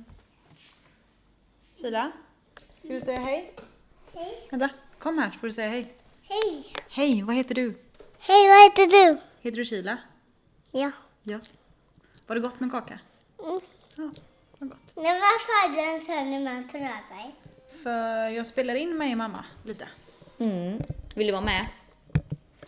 Kila, 1.83 2.11
ska 2.79 2.93
du 2.93 3.01
säga 3.01 3.19
hej? 3.19 3.53
Hej. 4.13 4.47
Vänta, 4.51 4.69
kom 4.99 5.17
här 5.17 5.31
så 5.31 5.39
får 5.39 5.47
du 5.47 5.53
säga 5.53 5.69
hej. 5.69 5.93
Hej. 6.21 6.73
Hej, 6.89 7.21
vad 7.21 7.35
heter 7.35 7.55
du? 7.55 7.79
Hej, 8.19 8.47
vad 8.47 8.63
heter 8.63 8.87
du? 8.87 9.19
Heter 9.41 9.57
du 9.57 9.65
Kila? 9.65 9.97
Ja. 10.71 10.91
Ja. 11.23 11.39
Var 12.27 12.35
det 12.35 12.41
gott 12.41 12.59
med 12.59 12.71
kaka? 12.71 12.99
Mm. 13.39 13.59
Ja, 13.97 14.11
vad 14.57 14.69
gott. 14.69 14.95
När 14.95 15.03
var 15.03 15.39
fadern 15.39 15.99
sa 15.99 16.13
när 16.13 16.53
man 16.53 16.63
pratar? 16.63 17.31
För 17.83 18.29
jag 18.29 18.45
spelar 18.45 18.75
in 18.75 18.97
mig 18.97 19.11
och 19.11 19.17
mamma 19.17 19.45
lite. 19.65 19.87
Mm. 20.39 20.81
Vill 21.15 21.27
du 21.27 21.33
vara 21.33 21.45
med? 21.45 21.65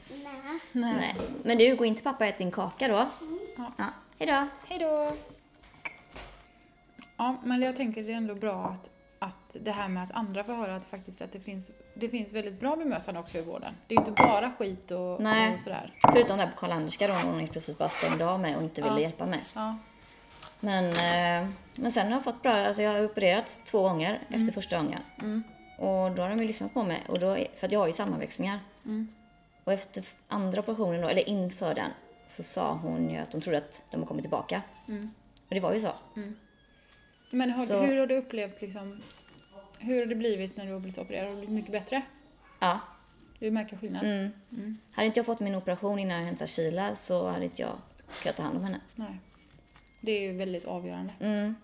Nej. 0.10 0.60
Nej. 0.72 1.16
Men 1.44 1.58
du, 1.58 1.76
gå 1.76 1.86
in 1.86 1.96
till 1.96 2.04
pappa 2.04 2.24
och 2.24 2.30
ät 2.30 2.38
din 2.38 2.52
kaka 2.52 2.88
då. 2.88 3.10
Ja. 3.58 3.72
Ja. 3.78 3.86
Hejdå. 4.20 4.48
Hej 4.68 4.80
då! 4.80 5.16
Ja, 7.18 7.38
men 7.44 7.62
jag 7.62 7.76
tänker 7.76 8.04
det 8.04 8.12
är 8.12 8.18
ändå 8.18 8.36
bra 8.36 8.66
att 8.66 8.95
att 9.20 9.56
det 9.62 9.72
här 9.72 9.88
med 9.88 10.04
att 10.04 10.12
andra 10.12 10.44
får 10.44 10.54
höra 10.54 10.76
att 10.76 10.86
faktiskt 10.86 11.22
att 11.22 11.32
det 11.32 11.40
finns, 11.40 11.72
det 11.94 12.10
finns 12.10 12.32
väldigt 12.32 12.60
bra 12.60 12.76
bemötande 12.76 13.20
också 13.20 13.38
i 13.38 13.42
vården. 13.42 13.74
Det 13.88 13.96
är 13.96 14.00
ju 14.00 14.06
inte 14.08 14.24
bara 14.24 14.52
skit 14.52 14.92
och, 14.92 15.22
Nej. 15.22 15.54
och 15.54 15.60
sådär. 15.60 15.94
Förutom 16.12 16.38
där 16.38 16.48
på 16.48 16.56
Karl-Anderska 16.56 17.08
då, 17.08 17.14
hon 17.14 17.48
precis 17.48 17.78
bara 17.78 17.90
stängde 17.90 18.26
av 18.28 18.40
mig 18.40 18.56
och 18.56 18.64
inte 18.64 18.82
ville 18.82 18.96
Ja. 18.96 19.02
hjälpa 19.02 19.26
mig. 19.26 19.40
Ja. 19.54 19.78
Men, 20.60 20.86
eh, 20.86 21.50
men 21.76 21.92
sen 21.92 22.06
har 22.08 22.14
jag 22.14 22.24
fått 22.24 22.42
bra, 22.42 22.54
alltså 22.54 22.82
jag 22.82 22.92
har 22.92 23.06
opererats 23.06 23.62
två 23.66 23.82
gånger 23.82 24.20
efter 24.30 24.54
första 24.54 24.78
gången. 24.78 25.02
Mm. 25.22 25.44
Och 25.78 26.12
då 26.12 26.22
har 26.22 26.30
de 26.30 26.40
ju 26.40 26.48
lyssnat 26.48 26.74
på 26.74 26.84
mig, 26.84 27.04
och 27.08 27.20
då, 27.20 27.38
för 27.58 27.66
att 27.66 27.72
jag 27.72 27.80
har 27.80 27.88
ju 27.88 27.94
sammanväxningar. 27.94 28.60
Mm. 28.86 29.08
Och 29.64 29.74
efter 29.74 30.04
andra 30.28 30.60
operationen 30.60 31.02
då, 31.02 31.08
eller 31.08 31.30
inför 31.30 31.74
den, 31.76 31.92
så 32.28 32.44
sa 32.44 32.74
hon 32.74 33.10
ju 33.10 33.18
att 33.18 33.32
hon 33.34 33.42
trodde 33.42 33.58
att 33.58 33.82
de 33.92 34.00
har 34.00 34.08
kommit 34.08 34.24
tillbaka. 34.24 34.62
Mm. 34.88 35.12
Och 35.50 35.56
det 35.56 35.60
var 35.60 35.74
ju 35.74 35.80
så. 35.80 35.92
Men 37.30 37.52
har, 37.52 37.66
Så- 37.66 37.82
hur 37.82 38.00
har 38.00 38.08
du 38.08 38.16
upplevt 38.18 38.62
liksom, 38.62 39.02
hur 39.80 40.00
har 40.00 40.06
det 40.06 40.16
blivit 40.16 40.58
när 40.58 40.66
du 40.66 40.72
har 40.72 40.80
blivit 40.80 40.98
opererad? 40.98 41.24
Har 41.26 41.32
det 41.32 41.38
blivit 41.38 41.56
mycket 41.56 41.72
bättre? 41.72 42.02
Ja. 42.60 42.80
Du 43.40 43.52
märker 43.52 43.78
skillnad? 43.78 44.06
Mm. 44.06 44.78
Hade 44.92 45.06
inte 45.06 45.20
jag 45.20 45.26
fått 45.26 45.40
min 45.40 45.56
operation 45.56 46.00
innan 46.00 46.18
jag 46.18 46.26
hämtade 46.26 46.48
Kila 46.48 46.96
så 46.96 47.28
hade 47.30 47.44
inte 47.44 47.62
jag 47.62 47.78
kunnat 48.22 48.36
ta 48.36 48.44
hand 48.44 48.58
om 48.58 48.64
henne. 48.64 48.80
Nej. 48.96 49.20
Det 50.02 50.12
är 50.12 50.22
ju 50.22 50.38
väldigt 50.38 50.66
avgörande. 50.66 51.14
Mm. 51.20 51.56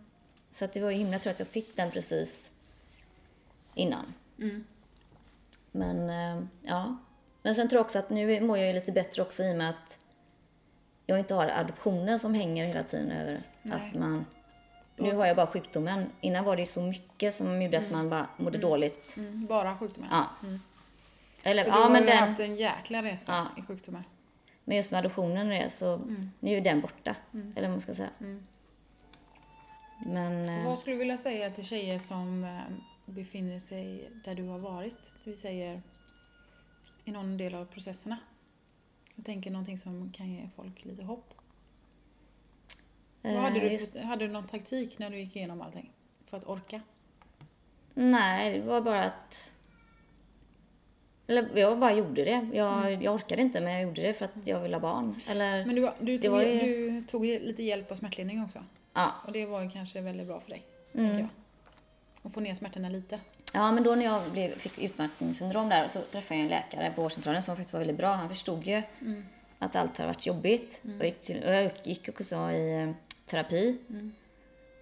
Så 0.51 0.65
att 0.65 0.73
det 0.73 0.79
var 0.79 0.91
ju 0.91 0.97
himla 0.97 1.19
tur 1.19 1.31
att 1.31 1.39
jag 1.39 1.47
fick 1.47 1.75
den 1.75 1.91
precis 1.91 2.51
innan. 3.75 4.13
Mm. 4.39 4.63
Men 5.71 6.09
eh, 6.09 6.43
ja. 6.61 6.97
Men 7.43 7.55
sen 7.55 7.69
tror 7.69 7.77
jag 7.77 7.85
också 7.85 7.99
att 7.99 8.09
nu 8.09 8.41
mår 8.41 8.57
jag 8.57 8.67
ju 8.67 8.73
lite 8.73 8.91
bättre 8.91 9.21
också 9.21 9.43
i 9.43 9.53
och 9.53 9.57
med 9.57 9.69
att 9.69 9.99
jag 11.05 11.19
inte 11.19 11.33
har 11.33 11.47
adoptionen 11.47 12.19
som 12.19 12.33
hänger 12.33 12.65
hela 12.65 12.83
tiden 12.83 13.11
över 13.11 13.41
Nej. 13.61 13.75
att 13.75 13.99
man... 13.99 14.25
Nu 14.95 15.15
har 15.15 15.25
jag 15.25 15.35
bara 15.35 15.47
sjukdomen. 15.47 16.09
Innan 16.21 16.43
var 16.45 16.55
det 16.55 16.65
så 16.65 16.81
mycket 16.81 17.35
som 17.35 17.61
gjorde 17.61 17.77
att 17.79 17.91
man 17.91 18.09
bara 18.09 18.27
mådde 18.37 18.57
dåligt. 18.57 19.17
Mm. 19.17 19.45
Bara 19.45 19.77
sjukdomen? 19.77 20.09
Ja. 20.11 20.27
Eller, 21.43 21.65
ja 21.65 21.89
men 21.89 22.05
den... 22.05 22.17
haft 22.17 22.39
en 22.39 22.55
jäkla 22.55 23.03
resa 23.03 23.31
Ja. 23.55 23.61
i 23.63 23.65
sjukdomar. 23.65 24.03
Men 24.63 24.77
just 24.77 24.91
med 24.91 24.99
adoptionen 24.99 25.47
och 25.47 25.53
det 25.53 25.69
så 25.69 26.01
nu 26.39 26.57
är 26.57 26.61
den 26.61 26.81
borta. 26.81 27.15
Eller 27.33 27.61
vad 27.61 27.69
man 27.69 27.81
ska 27.81 27.93
säga. 27.93 28.09
Mm. 28.19 28.43
Men... 30.05 30.49
eh, 30.59 30.65
Vad 30.65 30.79
skulle 30.79 30.95
du 30.95 30.99
vilja 30.99 31.17
säga 31.17 31.49
till 31.51 31.65
tjejer 31.65 31.99
som 31.99 32.43
eh, 32.43 32.59
befinner 33.05 33.59
sig 33.59 34.11
där 34.25 34.35
du 34.35 34.43
har 34.43 34.59
varit? 34.59 35.11
Vi 35.23 35.35
säger 35.35 35.81
i 37.05 37.11
någon 37.11 37.37
del 37.37 37.55
av 37.55 37.65
processerna. 37.65 38.17
Jag 39.15 39.25
tänker 39.25 39.51
någonting 39.51 39.77
som 39.77 40.11
kan 40.11 40.31
ge 40.31 40.49
folk 40.55 40.85
lite 40.85 41.03
hopp. 41.03 41.33
Vad 43.21 43.33
hade, 43.33 43.55
eh, 43.55 43.61
du, 43.63 43.69
just- 43.71 43.91
för- 43.93 43.99
hade 43.99 44.27
du 44.27 44.33
någon 44.33 44.47
taktik 44.47 44.99
när 44.99 45.09
du 45.09 45.19
gick 45.19 45.35
igenom 45.35 45.61
allting? 45.61 45.91
För 46.29 46.37
att 46.37 46.47
orka? 46.47 46.81
Nej, 47.93 48.59
det 48.59 48.65
var 48.65 48.81
bara 48.81 49.03
att... 49.03 49.51
Eller 51.27 51.57
jag 51.59 51.79
bara 51.79 51.93
gjorde 51.93 52.23
det. 52.25 52.49
Jag, 52.53 53.03
jag 53.03 53.15
orkade 53.15 53.41
inte 53.41 53.61
men 53.61 53.73
jag 53.73 53.81
gjorde 53.81 54.01
det 54.01 54.13
för 54.13 54.25
att 54.25 54.47
jag 54.47 54.59
ville 54.59 54.75
ha 54.75 54.81
barn. 54.81 55.21
Eller... 55.27 55.55
Mm. 55.61 55.67
Men 55.67 55.75
du, 55.75 55.91
du, 55.99 56.17
tog, 56.17 56.41
ju- 56.43 56.59
du 56.89 57.01
tog 57.07 57.25
lite 57.25 57.63
hjälp 57.63 57.91
av 57.91 57.95
smärtlindring 57.95 58.43
också. 58.43 58.63
Ja. 58.93 59.11
Och 59.27 59.31
det 59.31 59.45
var 59.45 59.69
kanske 59.73 60.01
väldigt 60.01 60.27
bra 60.27 60.39
för 60.39 60.49
dig. 60.49 60.63
Mm. 60.93 61.17
Jag. 61.19 61.27
Och 62.21 62.33
få 62.33 62.39
ner 62.39 62.55
smärtorna 62.55 62.89
lite. 62.89 63.19
ja, 63.53 63.71
men 63.71 63.83
då 63.83 63.95
när 63.95 64.05
jag 64.05 64.31
blev, 64.31 64.59
fick 64.59 64.79
utmattningssyndrom 64.79 65.69
där 65.69 65.87
så 65.87 66.01
träffade 66.01 66.35
jag 66.39 66.43
en 66.43 66.49
läkare 66.49 66.91
på 66.95 67.01
vårdcentralen 67.01 67.43
som 67.43 67.55
faktiskt 67.55 67.73
var 67.73 67.79
väldigt 67.79 67.97
bra. 67.97 68.13
Han 68.13 68.29
förstod 68.29 68.67
ju 68.67 68.81
Mm. 69.01 69.25
att 69.59 69.75
allt 69.75 69.97
hade 69.97 70.07
varit 70.07 70.25
jobbigt. 70.25 70.81
Och, 70.99 71.05
gick 71.05 71.21
till, 71.21 71.43
och 71.43 71.53
jag 71.53 71.71
gick 71.83 72.09
också 72.09 72.51
i 72.51 72.81
eh, 72.83 72.89
terapi. 73.25 73.77
Mm. 73.89 74.13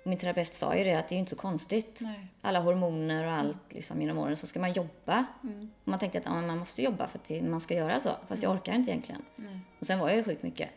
Min 0.03 0.17
terapeut 0.17 0.53
sa 0.53 0.75
ju 0.75 0.83
det 0.83 0.93
att 0.93 1.07
det 1.09 1.13
är 1.13 1.17
ju 1.17 1.19
inte 1.19 1.29
så 1.29 1.35
konstigt. 1.35 1.99
Nej. 2.01 2.27
Alla 2.41 2.59
hormoner 2.59 3.25
och 3.25 3.31
allt 3.31 3.73
liksom 3.73 4.01
genom 4.01 4.17
åren 4.17 4.35
så 4.35 4.47
ska 4.47 4.59
man 4.59 4.73
jobba. 4.73 5.25
Mm. 5.43 5.71
Och 5.83 5.87
man 5.87 5.99
tänkte 5.99 6.19
att 6.19 6.25
ja, 6.25 6.41
man 6.41 6.57
måste 6.57 6.81
jobba 6.81 7.07
för 7.07 7.17
att 7.19 7.25
det, 7.25 7.41
man 7.41 7.61
ska 7.61 7.73
göra 7.73 7.99
så. 7.99 8.11
Fast 8.27 8.43
jag 8.43 8.51
orkar 8.51 8.73
inte 8.73 8.91
egentligen. 8.91 9.21
Nej. 9.35 9.59
Och 9.79 9.85
sen 9.85 9.99
var 9.99 10.07
jag 10.09 10.17
ju 10.17 10.23
sjuk 10.23 10.43
mycket. 10.43 10.69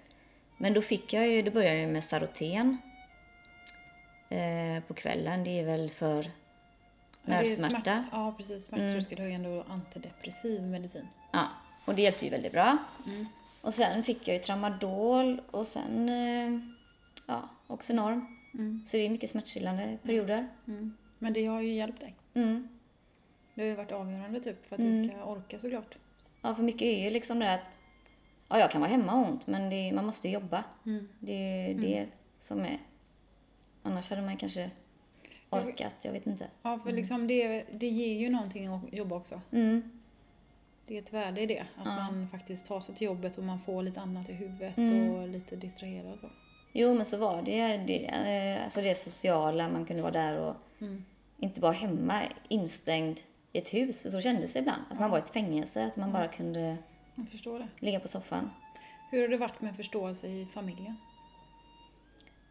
Men 0.56 0.74
då 0.74 0.82
fick 0.82 1.12
jag 1.12 1.28
ju, 1.28 1.42
då 1.42 1.50
började 1.50 1.78
ju 1.78 1.86
med 1.86 2.04
Saroten. 2.04 2.78
Eh, 4.28 4.82
på 4.88 4.94
kvällen, 4.94 5.44
det 5.44 5.60
är 5.60 5.64
väl 5.64 5.90
för 5.90 6.22
det 6.22 6.30
nervsmärta. 7.24 7.80
smärt- 7.80 8.04
Ja, 8.12 8.34
precis. 8.36 8.66
Smärttröskelhöjande 8.66 9.48
och 9.48 9.70
antidepressiv 9.70 10.62
medicin. 10.62 11.08
Ja, 11.32 11.46
och 11.84 11.94
det 11.94 12.02
hjälpte 12.02 12.24
ju 12.24 12.30
väldigt 12.30 12.52
bra. 12.52 12.76
Mm. 13.06 13.26
Och 13.60 13.74
sen 13.74 14.02
fick 14.02 14.28
jag 14.28 14.36
ju 14.36 14.42
tramadol 14.42 15.40
och 15.50 15.66
sen 15.66 16.08
eh, 16.08 16.60
ja, 17.32 17.48
Oxenorm. 17.66 18.26
Mm. 18.54 18.82
Så 18.86 18.96
det 18.96 19.02
är 19.06 19.10
mycket 19.10 19.30
smärtstillande 19.30 19.98
perioder. 20.02 20.48
Mm. 20.66 20.96
Men 21.18 21.32
det 21.32 21.46
har 21.46 21.60
ju 21.60 21.72
hjälpt 21.74 22.00
dig. 22.00 22.14
Mm. 22.34 22.68
Det 23.54 23.60
har 23.62 23.68
ju 23.68 23.74
varit 23.74 23.92
avgörande 23.92 24.40
typ 24.40 24.66
för 24.66 24.76
att 24.76 24.80
Mm. 24.80 25.02
du 25.02 25.08
ska 25.08 25.24
orka 25.24 25.58
såklart. 25.58 25.96
Ja, 26.42 26.54
för 26.54 26.62
mycket 26.62 26.82
är 26.82 27.04
ju 27.04 27.10
liksom 27.10 27.38
det 27.38 27.54
att 27.54 27.60
ja, 28.48 28.58
jag 28.58 28.70
kan 28.70 28.80
vara 28.80 28.90
hemma 28.90 29.14
och 29.20 29.28
ont 29.28 29.46
men 29.46 29.70
det, 29.70 29.92
man 29.92 30.06
måste 30.06 30.28
ju 30.28 30.34
jobba. 30.34 30.64
Mm. 30.86 31.08
Det 31.18 31.32
är 31.32 31.74
det 31.74 32.06
som 32.40 32.60
är... 32.60 32.78
Annars 33.82 34.10
hade 34.10 34.22
man 34.22 34.36
kanske 34.36 34.70
orkat, 35.50 35.96
jag 36.04 36.12
vet 36.12 36.26
inte. 36.26 36.48
Ja, 36.62 36.78
för 36.84 36.92
liksom 36.92 37.26
det, 37.26 37.64
det 37.72 37.88
ger 37.88 38.18
ju 38.18 38.30
någonting 38.30 38.66
att 38.66 38.92
jobba 38.92 39.16
också. 39.16 39.40
Mm. 39.50 39.90
Det 40.86 40.94
är 40.98 41.02
ett 41.02 41.12
värde 41.12 41.40
i 41.40 41.46
det. 41.46 41.64
Att 41.76 41.86
man 41.86 42.28
faktiskt 42.28 42.66
tar 42.66 42.80
sig 42.80 42.94
till 42.94 43.04
jobbet 43.04 43.38
och 43.38 43.44
man 43.44 43.60
får 43.60 43.82
lite 43.82 44.00
annat 44.00 44.28
i 44.30 44.32
huvudet 44.32 44.76
Mm. 44.78 45.10
och 45.10 45.28
lite 45.28 45.56
distraherad 45.56 46.12
och 46.12 46.18
så. 46.18 46.26
Jo, 46.72 46.94
men 46.94 47.04
så 47.06 47.16
var 47.16 47.42
det. 47.42 47.76
det 47.76 48.06
eh, 48.06 48.64
alltså 48.64 48.80
det 48.80 48.94
sociala, 48.94 49.68
man 49.68 49.84
kunde 49.86 50.02
vara 50.02 50.12
där 50.12 50.38
och 50.38 50.56
Mm. 50.80 51.04
inte 51.38 51.60
bara 51.60 51.72
hemma 51.72 52.22
instängd 52.48 53.20
i 53.52 53.58
ett 53.58 53.74
hus. 53.74 54.02
För 54.02 54.10
så 54.10 54.20
kändes 54.20 54.52
det 54.52 54.58
ibland. 54.58 54.82
Att 54.90 55.00
man 55.00 55.10
var 55.10 55.18
i 55.18 55.22
ett 55.22 55.28
fängelse, 55.30 55.86
att 55.86 55.96
man 55.96 56.12
bara 56.12 56.28
kunde 56.28 56.76
Jag 57.14 57.28
förstår 57.28 57.58
det. 57.58 57.68
ligga 57.78 58.00
på 58.00 58.08
soffan. 58.08 58.50
Hur 59.10 59.20
har 59.22 59.28
det 59.28 59.36
varit 59.36 59.60
med 59.60 59.76
förståelse 59.76 60.28
i 60.28 60.46
familjen? 60.54 60.96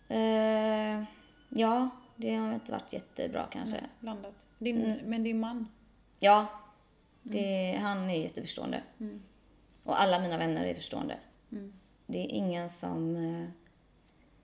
Eh, 0.10 1.04
ja, 1.50 1.90
det 2.16 2.36
har 2.36 2.54
inte 2.54 2.72
varit 2.72 2.94
jättebra 2.94 3.48
kanske. 3.52 3.76
Nej, 3.82 3.90
Blandat. 4.00 4.48
Din, 4.60 4.86
Mm. 4.86 4.98
Men 5.06 5.24
din 5.24 5.40
man? 5.40 5.68
Ja, 6.20 6.46
det, 7.24 7.78
han 7.82 8.10
är 8.10 8.22
jätteförstående. 8.22 8.82
Mm. 9.00 9.22
Och 9.84 10.02
alla 10.02 10.20
mina 10.20 10.38
vänner 10.38 10.66
är 10.66 10.74
förstående. 10.74 11.18
Mm. 11.52 11.74
Det 12.08 12.18
är 12.20 12.28
ingen 12.28 12.70
som... 12.70 13.16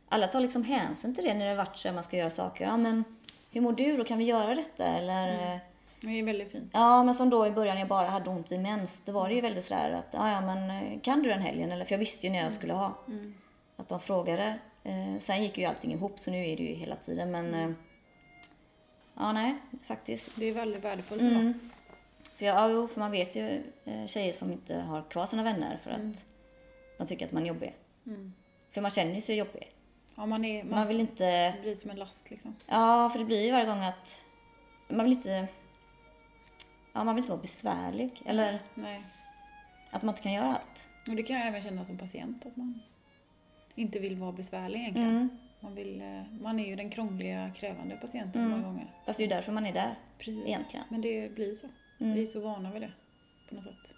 Alla 0.09 0.27
tar 0.27 0.39
liksom 0.39 0.63
hänsyn 0.63 1.15
till 1.15 1.23
det 1.23 1.33
när 1.33 1.49
det 1.49 1.55
varit 1.55 1.77
så 1.77 1.91
man 1.91 2.03
ska 2.03 2.17
göra 2.17 2.29
saker. 2.29 2.65
Ja, 2.65 2.77
men 2.77 3.03
hur 3.51 3.61
mår 3.61 3.73
du? 3.73 3.97
Då 3.97 4.03
kan 4.03 4.17
vi 4.17 4.23
göra 4.23 4.55
detta. 4.55 4.85
Eller... 4.85 5.53
eh, 5.53 5.59
Det 6.01 6.19
är 6.19 6.23
väldigt 6.23 6.51
fint. 6.51 6.71
Ja, 6.73 7.03
men 7.03 7.13
som 7.13 7.29
då 7.29 7.47
i 7.47 7.51
början 7.51 7.79
jag 7.79 7.87
bara 7.87 8.07
hade 8.07 8.29
ont 8.29 8.51
vid 8.51 8.59
mens. 8.59 9.01
Då 9.05 9.11
var 9.11 9.29
det 9.29 9.35
ju 9.35 9.41
väldigt 9.41 9.65
sådär 9.65 9.91
att, 9.91 10.07
ja, 10.11 10.31
ja 10.31 10.41
men 10.41 10.69
eh, 10.69 10.99
kan 11.01 11.23
du 11.23 11.29
den 11.29 11.41
helgen? 11.41 11.71
Eller, 11.71 11.85
för 11.85 11.93
jag 11.93 11.99
visste 11.99 12.27
ju 12.27 12.31
när 12.31 12.43
jag 12.43 12.53
skulle 12.53 12.73
ha. 12.73 12.97
Mm. 13.07 13.33
Att 13.77 13.89
de 13.89 13.99
frågade. 13.99 14.59
Eh, 14.83 15.17
sen 15.19 15.43
gick 15.43 15.57
ju 15.57 15.65
allting 15.65 15.93
ihop 15.93 16.19
så 16.19 16.31
nu 16.31 16.47
är 16.49 16.57
det 16.57 16.63
ju 16.63 16.73
hela 16.75 16.95
tiden. 16.95 17.31
Men 17.31 17.53
eh, 17.53 17.69
ja, 19.17 19.31
nej, 19.31 19.55
faktiskt. 19.87 20.29
Det 20.35 20.45
är 20.45 20.53
väldigt 20.53 20.83
värdefullt. 20.83 21.21
Mm. 21.21 21.69
För, 22.35 22.45
jag, 22.45 22.71
ja, 22.71 22.87
för 22.87 22.99
man 22.99 23.11
vet 23.11 23.35
ju 23.35 23.63
tjejer 24.07 24.33
som 24.33 24.51
inte 24.51 24.75
har 24.75 25.01
kvar 25.09 25.25
sina 25.25 25.43
vänner 25.43 25.79
för 25.83 25.91
att 25.91 26.25
de 26.97 27.07
tycker 27.07 27.25
att 27.25 27.31
man 27.31 27.43
är 27.43 27.47
jobbig. 27.47 27.73
Mm. 28.07 28.33
För 28.71 28.81
man 28.81 28.91
känner 28.91 29.15
ju 29.15 29.21
sig 29.21 29.35
jobbig. 29.35 29.67
Ja, 30.17 30.25
man, 30.25 30.45
är, 30.45 30.63
man, 30.63 30.79
Man 30.79 30.87
vill 30.87 30.99
inte... 30.99 31.53
blir 31.61 31.75
som 31.75 31.89
en 31.91 31.97
last 31.99 32.29
liksom. 32.29 32.55
Ja, 32.67 33.09
för 33.09 33.19
det 33.19 33.25
blir 33.25 33.45
ju 33.45 33.51
varje 33.51 33.65
gång 33.65 33.83
att 33.83 34.23
man 34.87 35.03
vill 35.05 35.13
inte... 35.13 35.47
Ja, 36.93 37.03
man 37.03 37.15
vill 37.15 37.21
inte 37.23 37.31
vara 37.31 37.41
besvärlig. 37.41 38.21
Eller 38.25 38.59
Nej. 38.75 39.03
att 39.91 40.01
man 40.03 40.09
inte 40.13 40.21
kan 40.23 40.33
göra 40.33 40.45
allt. 40.55 40.89
Och 41.07 41.15
det 41.15 41.23
kan 41.23 41.35
jag 41.39 41.47
även 41.47 41.61
känna 41.61 41.85
som 41.85 41.97
patient 41.97 42.45
att 42.45 42.55
man 42.57 42.79
inte 43.75 43.99
vill 43.99 44.15
vara 44.15 44.31
besvärlig 44.31 44.79
egentligen. 44.79 45.09
Mm. 45.09 45.29
Man, 45.59 45.75
vill, 45.75 46.01
eh, 46.01 46.23
man 46.41 46.59
är 46.59 46.67
ju 46.67 46.75
den 46.75 46.89
krångliga, 46.89 47.51
krävande 47.55 47.95
patienten 47.95 48.41
Mm. 48.45 48.51
många 48.51 48.63
gånger. 48.63 48.87
Fast 49.05 49.17
det 49.17 49.23
är 49.23 49.27
ju 49.27 49.33
därför 49.35 49.51
man 49.51 49.65
är 49.65 49.73
där 49.73 49.95
Precis. 50.17 50.45
egentligen. 50.45 50.85
Men 50.89 51.01
det 51.01 51.35
blir 51.35 51.53
så. 51.53 51.67
Mm. 51.99 52.13
Vi 52.13 52.21
är 52.21 52.25
så 52.25 52.39
vana 52.39 52.71
vid 52.71 52.81
det 52.81 52.91
på 53.49 53.55
något 53.55 53.63
sätt. 53.63 53.93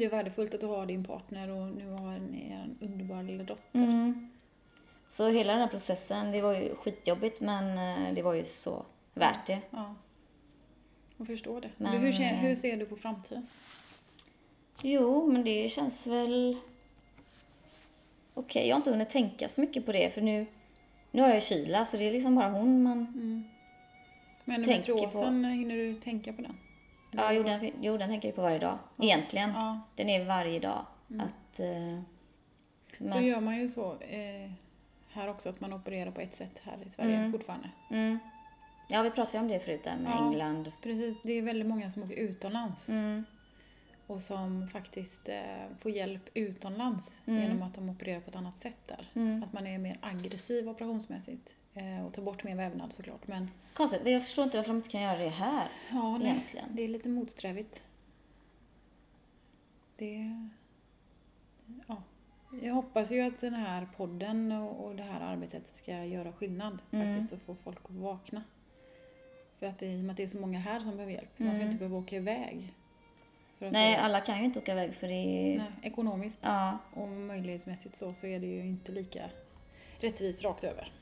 Det 0.00 0.04
är 0.04 0.10
värdefullt 0.10 0.54
att 0.54 0.60
du 0.60 0.66
har 0.66 0.86
din 0.86 1.04
partner 1.04 1.50
och 1.50 1.66
nu 1.68 1.90
har 1.90 2.18
ni 2.18 2.52
en 2.52 2.78
underbar 2.80 3.22
lilla 3.22 3.44
dotter. 3.44 3.78
Mm. 3.78 4.30
Så 5.08 5.28
hela 5.28 5.52
den 5.52 5.62
här 5.62 5.68
processen, 5.68 6.32
det 6.32 6.42
var 6.42 6.54
ju 6.54 6.74
skitjobbigt 6.74 7.40
men 7.40 7.78
eh, 7.78 8.14
det 8.14 8.22
var 8.22 8.34
ju 8.34 8.44
så 8.44 8.84
värt 9.14 9.46
det. 9.46 9.60
Ja. 9.70 9.94
Jag 11.16 11.26
förstår 11.26 11.60
det. 11.60 11.70
Men, 11.76 12.00
hur, 12.00 12.12
ser, 12.12 12.24
eh, 12.24 12.28
hur 12.28 12.54
ser 12.54 12.76
du 12.76 12.86
på 12.86 12.96
framtiden? 12.96 13.46
Jo, 14.82 15.32
men 15.32 15.44
det 15.44 15.68
känns 15.68 16.06
väl 16.06 16.56
okej. 18.34 18.68
Jag 18.68 18.74
har 18.74 18.78
inte 18.78 18.90
hunnit 18.90 19.10
tänka 19.10 19.48
så 19.48 19.60
mycket 19.60 19.86
på 19.86 19.92
det 19.92 20.14
för 20.14 20.20
nu, 20.20 20.46
nu 21.10 21.22
har 21.22 21.28
jag 21.28 21.42
Kila 21.42 21.84
så 21.84 21.96
det 21.96 22.04
är 22.04 22.10
liksom 22.10 22.34
bara 22.34 22.48
hon 22.48 22.82
man... 22.82 22.98
Mm. 22.98 23.44
Men 24.44 24.64
tänker 24.64 24.92
endometriosen, 24.92 25.44
hinner 25.44 25.76
du 25.76 25.94
tänka 25.94 26.32
på 26.32 26.42
den? 26.42 26.56
Ja, 27.16 27.32
jo 27.80 27.96
den, 27.98 28.08
tänker 28.10 28.28
jag 28.28 28.36
på 28.36 28.42
varje 28.42 28.58
dag. 28.58 28.78
Egentligen. 28.98 29.50
Ja, 29.50 29.80
Den 29.94 30.08
är 30.08 30.24
varje 30.24 30.60
dag. 30.60 30.84
Att... 31.18 31.60
Eh, 31.60 32.00
så 32.98 33.04
men, 33.04 33.24
gör 33.26 33.40
man 33.40 33.56
ju 33.56 33.68
så. 33.68 33.92
Eh, 34.00 34.50
här 35.12 35.28
också, 35.28 35.48
att 35.48 35.60
man 35.60 35.72
opererar 35.72 36.10
på 36.10 36.20
ett 36.20 36.34
sätt 36.36 36.60
här 36.62 36.76
i 36.86 36.90
Sverige 36.90 37.16
Mm. 37.16 37.32
fortfarande. 37.32 37.70
Mm. 37.90 38.18
Ja, 38.88 39.02
vi 39.02 39.10
pratade 39.10 39.36
ju 39.36 39.42
om 39.42 39.48
det 39.48 39.60
förut 39.60 39.84
där 39.84 39.96
med 39.96 40.12
Ja. 40.12 40.26
England. 40.30 40.72
Precis, 40.82 41.22
det 41.22 41.32
är 41.32 41.42
väldigt 41.42 41.66
många 41.68 41.90
som 41.90 42.02
åker 42.02 42.14
utomlands 42.14 42.88
Mm. 42.88 43.24
Och 44.06 44.22
som 44.22 44.68
faktiskt 44.68 45.28
eh, 45.28 45.66
får 45.80 45.90
hjälp 45.92 46.22
utomlands 46.34 47.20
Mm. 47.26 47.42
genom 47.42 47.62
att 47.62 47.74
de 47.74 47.88
opererar 47.88 48.20
på 48.20 48.30
ett 48.30 48.36
annat 48.36 48.56
sätt 48.58 48.78
där. 48.86 49.10
Mm. 49.14 49.42
Att 49.42 49.52
man 49.52 49.66
är 49.66 49.78
mer 49.78 49.98
aggressiv 50.00 50.68
operationsmässigt 50.68 51.56
eh, 51.74 52.06
och 52.06 52.12
tar 52.12 52.22
bort 52.22 52.44
mer 52.44 52.54
vävnad 52.56 52.92
såklart. 52.92 53.28
Men 53.28 53.50
Konstigt, 53.74 54.00
jag 54.06 54.22
förstår 54.22 54.44
inte 54.44 54.56
varför 54.56 54.70
de 54.70 54.76
inte 54.76 54.88
kan 54.88 55.02
göra 55.02 55.18
det 55.18 55.28
här 55.28 55.68
ja, 55.92 56.18
nej, 56.18 56.28
egentligen. 56.28 56.68
det 56.72 56.82
är 56.82 56.88
lite 56.88 57.08
motsträvigt. 57.08 57.82
Det... 59.96 60.46
Ja. 61.86 62.02
Jag 62.62 62.74
hoppas 62.74 63.10
ju 63.10 63.20
att 63.20 63.40
den 63.40 63.54
här 63.54 63.88
podden 63.96 64.52
och, 64.52 64.96
det 64.96 65.02
här 65.02 65.20
arbetet 65.20 65.76
ska 65.76 66.04
göra 66.04 66.32
skillnad 66.32 66.78
Mm. 66.92 67.14
faktiskt 67.14 67.32
och 67.32 67.40
få 67.40 67.54
folk 67.54 67.78
att 67.84 67.90
vakna. 67.90 68.42
För 69.58 69.66
att 69.66 69.78
det, 69.78 69.86
i 69.86 70.00
och 70.00 70.04
med 70.04 70.10
att 70.10 70.16
det 70.16 70.22
är 70.22 70.26
så 70.28 70.38
många 70.40 70.58
här 70.58 70.80
som 70.80 70.90
behöver 70.90 71.12
hjälp. 71.12 71.38
Man 71.38 71.48
ska 71.48 71.56
Mm. 71.56 71.66
inte 71.72 71.78
behöva 71.78 71.96
åka 71.98 72.16
iväg. 72.16 72.74
Nej, 73.72 73.96
alla 73.96 74.20
kan 74.20 74.38
ju 74.38 74.44
inte 74.44 74.58
åka 74.58 74.72
iväg 74.72 74.94
för 74.94 75.08
det 75.08 75.14
är... 75.14 75.58
nej, 75.58 75.70
ekonomiskt 75.82 76.38
Ja, 76.42 76.78
och 76.94 77.08
möjlighetsmässigt 77.08 77.96
så, 77.96 78.14
så 78.14 78.26
är 78.26 78.40
det 78.40 78.46
ju 78.46 78.60
inte 78.60 78.92
lika 78.92 79.22
rättvist 80.00 80.42
rakt 80.44 80.64
över. 80.64 80.92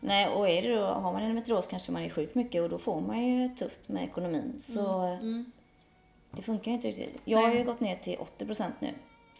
nej, 0.00 0.28
och 0.28 0.48
är 0.48 0.62
det 0.62 0.74
då, 0.74 0.84
har 0.86 1.12
man 1.12 1.22
endometrios 1.22 1.66
kanske 1.66 1.92
man 1.92 2.02
är 2.02 2.08
sjuk 2.10 2.34
mycket 2.34 2.62
och 2.62 2.68
då 2.68 2.78
får 2.78 3.00
man 3.00 3.26
ju 3.26 3.48
tufft 3.48 3.88
med 3.88 4.04
ekonomin. 4.04 4.56
Så 4.60 5.00
Mm. 5.02 5.52
det 6.30 6.42
funkar 6.42 6.70
ju 6.70 6.74
inte 6.74 6.88
riktigt. 6.88 7.20
Jag 7.24 7.38
har 7.38 7.48
ju 7.48 7.54
Nej. 7.54 7.64
gått 7.64 7.80
ner 7.80 7.96
till 7.96 8.16
80% 8.18 8.70
nu 8.80 8.90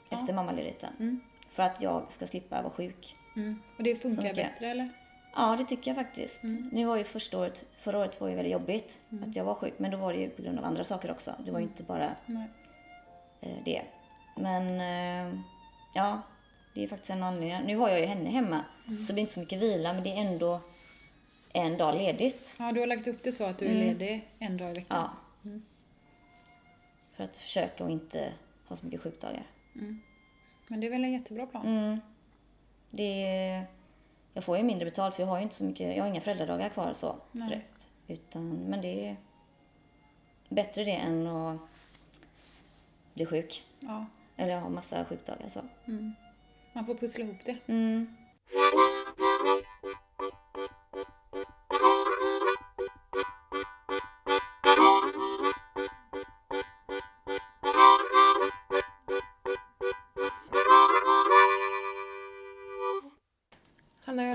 Ja. 0.09 0.17
efter 0.19 0.35
mammaledigheten. 0.35 0.93
Mm. 1.01 1.21
För 1.51 1.63
att 1.63 1.83
jag 1.83 2.13
ska 2.13 2.27
slippa 2.27 2.63
vara 2.63 2.73
sjuk. 2.73 3.17
Mm. 3.37 3.63
Och 3.77 3.83
det 3.83 3.95
funkar 3.95 4.35
bättre 4.35 4.71
eller? 4.71 4.89
Ja, 5.37 5.57
det 5.59 5.65
tycker 5.65 5.91
jag 5.91 5.97
faktiskt. 6.07 6.43
Mm. 6.43 6.69
Nu 6.73 6.85
var 6.85 6.97
ju 6.97 7.05
första 7.05 7.39
året, 7.39 7.65
förra 7.79 7.99
året 7.99 8.21
var 8.21 8.29
ju 8.29 8.35
väldigt 8.35 8.53
jobbigt 8.53 8.99
att 9.29 9.37
jag 9.37 9.45
var 9.45 9.55
sjuk, 9.55 9.75
men 9.79 9.91
då 9.91 9.97
var 9.97 10.13
det 10.13 10.19
ju 10.19 10.31
på 10.31 10.43
grund 10.43 10.59
av 10.59 10.65
andra 10.65 10.85
saker 10.85 11.11
också. 11.11 11.35
Det 11.45 11.51
var 11.51 11.59
ju 11.59 11.65
inte 11.65 11.83
bara 11.83 12.05
eh, 13.41 13.51
det. 13.65 13.83
Men 14.37 14.81
eh, 14.81 15.39
ja, 15.95 16.21
det 16.75 16.85
är 16.85 16.89
faktiskt 16.89 17.11
en 17.11 17.23
anledning. 17.23 17.67
Nu 17.67 17.77
har 17.77 17.89
jag 17.89 18.01
ju 18.01 18.07
henne 18.07 18.31
hemma, 18.31 18.65
Mm. 18.89 19.03
så 19.03 19.07
det 19.07 19.13
blir 19.13 19.21
inte 19.21 19.33
så 19.35 19.41
mycket 19.41 19.59
vila, 19.63 19.93
men 19.93 20.03
det 20.03 20.11
är 20.11 20.17
ändå 20.17 20.61
en 21.53 21.77
dag 21.77 21.95
ledigt. 21.95 22.55
Ja, 22.59 22.73
du 22.73 22.81
har 22.81 22.87
lagt 22.87 23.07
upp 23.07 23.23
det 23.23 23.33
så 23.33 23.45
att 23.45 23.59
du 23.59 23.65
är 23.67 23.71
Mm. 23.71 23.87
ledig 23.87 24.29
en 24.39 24.57
dag 24.57 24.71
i 24.71 24.75
veckan. 24.75 25.11
Ja. 25.43 25.51
För 27.17 27.25
att 27.25 27.37
försöka 27.37 27.85
och 27.85 27.91
inte 27.91 28.33
ha 28.69 28.77
så 28.77 28.85
mycket 28.87 29.01
sjukdagar. 29.03 29.43
Men 30.69 30.81
det 30.81 30.87
är 30.87 30.91
väl 30.91 31.05
en 31.05 31.13
jättebra 31.13 31.47
plan? 31.47 31.67
Mm. 31.67 32.01
Det, 32.91 33.63
jag 34.35 34.45
får 34.45 34.57
ju 34.57 34.63
mindre 34.63 34.85
betalt 34.85 35.15
för 35.15 35.23
jag 35.23 35.29
har 35.29 35.37
ju 35.37 35.43
inte 35.43 35.55
så 35.55 35.65
mycket, 35.65 35.97
jag 35.97 36.03
har 36.03 36.09
inga 36.09 36.21
föräldradagar 36.21 36.69
kvar 36.69 36.93
så 36.93 37.17
Nej. 37.33 37.49
direkt. 37.49 37.89
Utan, 38.07 38.49
men 38.51 38.81
det 38.81 39.09
är 39.09 39.17
bättre 40.49 40.85
det 40.85 40.91
än 40.91 41.27
att 41.27 41.61
bli 43.15 43.27
sjuk. 43.27 43.65
Ja. 43.81 44.07
Eller 44.37 44.61
ha 44.61 44.69
massa 44.69 45.05
sjukdagar 45.05 45.49
så. 45.49 45.61
Mm. 45.85 46.13
Man 46.73 46.87
får 46.87 46.95
pussla 46.95 47.25
ihop 47.25 47.45
det. 47.45 47.57
Mm. 47.67 48.17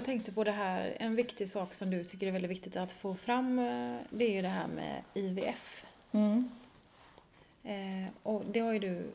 Tänkte 0.10 0.32
på 0.32 0.44
det 0.44 0.52
här, 0.52 0.98
en 1.00 1.16
viktig 1.16 1.50
sak 1.50 1.74
som 1.74 1.90
du 1.90 2.04
tycker 2.04 2.28
är 2.28 2.32
väldigt 2.32 2.52
viktigt 2.52 2.76
att 2.76 2.92
få 2.92 3.16
fram, 3.16 3.60
eh, 3.60 3.98
det 4.10 4.26
är 4.26 4.32
ju 4.32 4.42
det 4.42 4.48
här 4.48 4.68
med 4.68 5.02
IVF. 5.14 5.86
Mm. 6.12 6.50
Eh, 7.64 8.10
och 8.24 8.44
det 8.46 8.60
har 8.60 8.74
ju 8.74 8.80
du 8.80 9.12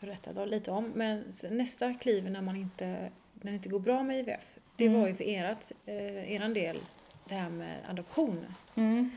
berättat 0.00 0.48
lite 0.48 0.70
om, 0.70 0.92
men 0.94 1.24
nästa 1.50 1.94
kliv 1.94 2.30
när 2.30 2.42
man 2.42 2.56
inte, 2.56 3.10
när 3.32 3.52
det 3.52 3.56
inte 3.56 3.68
går 3.68 3.80
bra 3.80 4.02
med 4.02 4.18
IVF, 4.18 4.58
det 4.76 4.86
Mm. 4.86 5.00
var 5.00 5.08
ju 5.08 5.14
för 5.14 5.24
erat, 5.24 5.72
eh, 5.86 6.32
eran 6.32 6.54
del 6.54 6.78
det 7.28 7.34
här 7.34 7.50
med 7.50 7.76
adoption. 7.88 8.46
Mm. 8.74 9.10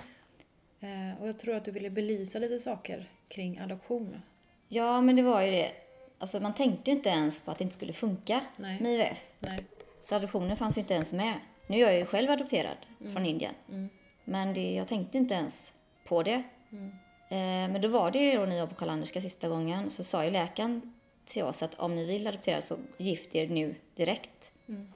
Eh, 0.79 1.21
och 1.21 1.27
jag 1.27 1.37
tror 1.37 1.55
att 1.55 1.65
du 1.65 1.71
ville 1.71 1.89
belysa 1.89 2.39
lite 2.39 2.59
saker 2.59 3.09
kring 3.27 3.59
adoption. 3.59 4.21
Ja, 4.67 5.01
men 5.01 5.15
det 5.15 5.21
var 5.21 5.41
ju 5.41 5.51
det. 5.51 5.71
Alltså 6.17 6.39
man 6.39 6.53
tänkte 6.53 6.91
ju 6.91 6.97
inte 6.97 7.09
ens 7.09 7.41
på 7.41 7.51
att 7.51 7.57
det 7.57 7.63
inte 7.63 7.75
skulle 7.75 7.93
funka 7.93 8.41
Nej. 8.55 8.81
med 8.81 8.93
IVF. 8.93 9.17
Nej. 9.39 9.65
Så 10.09 10.15
adoptionen 10.15 10.57
fanns 10.57 10.77
ju 10.77 10.81
inte 10.81 10.93
ens 10.93 11.13
med. 11.13 11.33
Nu 11.67 11.75
är 11.77 11.81
jag 11.81 11.97
ju 11.99 12.05
själv 12.05 12.31
adopterad 12.31 12.77
från 13.13 13.25
Indien. 13.25 13.53
Mm. 13.69 13.89
Men 14.23 14.53
det, 14.53 14.73
jag 14.73 14.87
tänkte 14.87 15.17
inte 15.17 15.33
ens 15.33 15.73
på 16.05 16.23
det. 16.23 16.43
Mm. 16.71 16.87
Eh, 17.29 17.71
men 17.73 17.81
då 17.81 17.87
var 17.87 18.11
det 18.11 18.19
ju 18.19 18.39
då 18.39 18.45
när 18.45 18.55
jag 18.55 18.65
var 18.65 18.73
på 18.73 18.75
Karl-Anderska 18.79 19.21
sista 19.21 19.49
gången 19.49 19.89
så 19.89 20.03
sa 20.03 20.25
ju 20.25 20.31
läkaren 20.31 20.93
till 21.25 21.43
oss 21.43 21.63
att 21.63 21.75
om 21.75 21.95
ni 21.95 22.05
vill 22.05 22.27
adoptera 22.27 22.61
så 22.61 22.77
gift 22.97 23.35
er 23.35 23.47
nu 23.47 23.75
direkt. 23.95 24.51
Mm. 24.67 24.93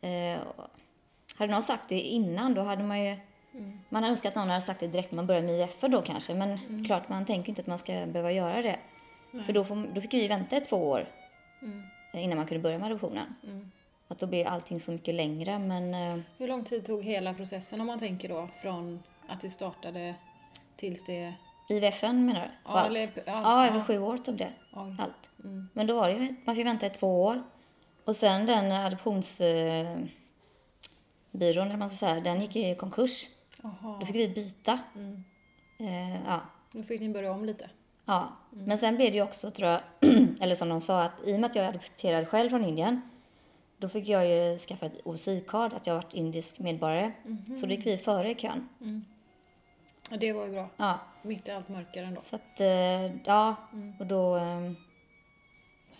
Eh, 0.00 0.40
hade 1.36 1.52
någon 1.52 1.62
sagt 1.62 1.88
det 1.88 2.00
innan 2.00 2.54
då 2.54 2.60
hade 2.62 2.82
man 2.84 3.04
ju 3.04 3.16
Mm. 3.54 3.78
man 3.88 4.02
hade 4.02 4.10
önskat 4.12 4.28
att 4.30 4.36
någon 4.36 4.48
hade 4.48 4.60
sagt 4.60 4.80
det 4.80 4.86
direkt 4.86 5.10
när 5.12 5.16
man 5.16 5.26
började 5.26 5.46
med 5.46 5.54
IVF 5.60 5.80
då 5.80 6.02
kanske 6.02 6.34
men 6.34 6.84
klart 6.84 7.08
man 7.08 7.24
tänker 7.26 7.48
inte 7.48 7.60
att 7.60 7.66
man 7.66 7.78
ska 7.78 7.92
behöva 8.06 8.32
göra 8.32 8.62
det. 8.62 8.78
Nej. 9.30 9.44
För 9.44 9.52
då, 9.52 9.64
får, 9.64 9.94
då 9.94 10.00
fick 10.00 10.14
vi 10.14 10.28
vänta 10.28 10.56
i 10.56 10.60
två 10.60 10.76
år 10.76 11.06
Mm. 11.62 11.82
innan 12.12 12.38
man 12.38 12.46
kunde 12.46 12.62
börja 12.62 12.78
med 12.78 12.86
adoptionen. 12.86 13.34
Mm. 13.44 13.70
Att 14.08 14.18
då 14.18 14.26
blir 14.26 14.46
allting 14.46 14.80
så 14.80 14.92
mycket 14.92 15.14
längre 15.14 15.58
men 15.58 15.94
eh, 15.94 16.22
Hur 16.38 16.48
lång 16.48 16.64
tid 16.64 16.86
tog 16.86 17.02
hela 17.04 17.34
processen 17.34 17.80
om 17.80 17.86
man 17.86 17.98
tänker 17.98 18.28
då 18.28 18.48
från 18.62 19.02
att 19.28 19.40
det 19.40 19.50
startade 19.50 20.14
tills 20.76 21.04
det... 21.06 21.34
IVFen 21.68 22.26
menar 22.26 22.40
du? 22.40 22.46
Ja, 22.64 22.70
allt? 22.70 22.88
eller- 22.88 23.00
ja, 23.14 23.22
ja, 23.26 23.66
över 23.66 23.84
sju 23.84 23.98
år 23.98 24.18
tog 24.18 24.36
det. 24.36 24.52
Oj. 24.72 24.96
Allt. 24.98 25.30
Mm. 25.44 25.68
Men 25.72 25.86
då 25.86 25.94
var 25.96 26.08
det 26.08 26.14
ju, 26.14 26.34
man 26.44 26.56
fick 26.56 26.66
vänta 26.66 26.86
i 26.86 26.90
två 26.90 27.22
år. 27.24 27.42
Och 28.04 28.16
sen 28.16 28.46
den 28.46 28.72
adoptionsbyrån, 28.72 30.08
eh, 31.40 31.42
eller 31.42 31.76
man 31.76 31.88
ska 31.90 31.96
säga, 31.96 32.20
den 32.20 32.40
gick 32.40 32.56
i 32.56 32.74
konkurs. 32.74 33.26
Jaha. 33.62 33.96
Då 34.00 34.06
fick 34.06 34.16
vi 34.16 34.28
byta. 34.28 34.78
Mm. 34.94 35.24
Eh, 35.78 36.22
ja. 36.26 36.40
Då 36.72 36.82
fick 36.82 37.00
ni 37.00 37.08
börja 37.08 37.32
om 37.32 37.44
lite. 37.44 37.70
ja. 38.04 38.28
Men 38.50 38.78
sen 38.78 38.96
blev 38.96 39.10
det 39.10 39.16
ju 39.16 39.22
också, 39.22 39.50
tror 39.50 39.68
jag, 39.70 39.80
eller 40.40 40.54
som 40.54 40.68
de 40.68 40.80
sa, 40.80 41.02
att 41.02 41.12
i 41.24 41.36
och 41.36 41.40
med 41.40 41.50
att 41.50 41.56
jag 41.56 41.64
är 41.64 41.68
adopterad 41.68 42.28
själv 42.28 42.50
från 42.50 42.64
Indien, 42.64 43.00
då 43.78 43.88
fick 43.88 44.08
jag 44.08 44.28
ju 44.28 44.58
skaffa 44.58 44.86
ett 44.86 45.00
OSI-card, 45.04 45.72
att 45.72 45.86
jag 45.86 45.94
varit 45.94 46.14
indisk 46.14 46.58
medborgare. 46.58 47.12
Så 47.60 47.66
då 47.66 47.72
gick 47.72 47.86
vi 47.86 47.98
före 47.98 48.30
i 48.30 48.34
kön. 48.34 48.68
Ja, 50.10 50.16
det 50.16 50.32
var 50.32 50.46
ju 50.46 50.52
bra. 50.52 50.68
Ja. 50.76 50.98
Mitt 51.22 51.48
i 51.48 51.50
allt 51.50 51.68
mörker 51.68 52.02
ändå. 52.02 52.20
Så 52.20 52.36
att, 52.36 52.60
eh, 52.60 53.16
ja, 53.24 53.56
och 53.98 54.06
då, 54.06 54.36
eh, 54.36 54.72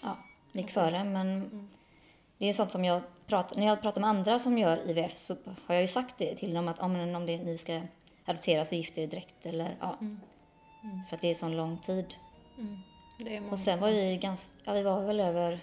ja, 0.02 0.16
gick 0.52 0.70
före. 0.70 1.04
Men 1.04 1.50
det 2.38 2.48
är 2.48 2.52
sånt 2.52 2.70
som 2.70 2.84
jag 2.84 3.02
pratar, 3.26 3.56
när 3.56 3.66
jag 3.66 3.82
pratar 3.82 4.00
med 4.00 4.10
andra 4.10 4.38
som 4.38 4.58
gör 4.58 4.90
IVF 4.90 5.18
så 5.18 5.36
har 5.66 5.74
jag 5.74 5.82
ju 5.82 5.88
sagt 5.88 6.18
det 6.18 6.36
till 6.36 6.54
dem 6.54 6.68
att 6.68 6.90
men 6.90 7.14
om 7.14 7.26
det, 7.26 7.36
ni 7.36 7.58
ska 7.58 7.82
adoptera 8.24 8.64
så 8.64 8.74
gifter 8.74 9.02
er 9.02 9.06
direkt 9.06 9.46
eller 9.46 9.76
ja. 9.80 9.96
För 11.08 11.16
att 11.16 11.22
det 11.22 11.28
är 11.28 11.34
sån 11.34 11.56
lång 11.56 11.78
tid. 11.78 12.14
Och 13.50 13.58
sen 13.58 13.80
var 13.80 13.90
vi 13.90 14.16
ganska, 14.16 14.56
ja 14.64 14.72
vi 14.72 14.82
var 14.82 15.00
väl 15.00 15.20
över, 15.20 15.60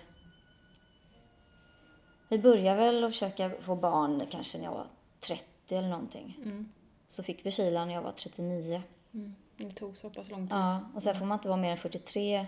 vi 2.30 2.40
började 2.40 2.78
väl 2.80 3.04
att 3.04 3.12
försöka 3.12 3.50
få 3.62 3.76
barn 3.76 4.24
kanske 4.32 4.58
när 4.58 4.66
jag 4.66 4.72
var 4.72 4.88
30 5.20 5.46
eller 5.76 5.90
någonting. 5.90 6.38
Mm. 6.44 6.70
Så 7.08 7.24
fick 7.24 7.46
vi 7.46 7.52
Kila 7.52 7.86
när 7.86 7.94
jag 7.94 8.02
var 8.02 8.12
39. 8.12 8.82
Mm. 9.14 9.36
Det 9.58 9.72
tog 9.72 9.98
så 9.98 10.10
pass 10.10 10.30
lång 10.30 10.48
tid. 10.48 10.58
Ja, 10.58 10.80
och 10.96 11.04
sen 11.04 11.16
får 11.20 11.26
man 11.26 11.36
inte 11.38 11.48
vara 11.48 11.58
mer 11.58 11.72
än 11.72 11.78
43 11.78 12.48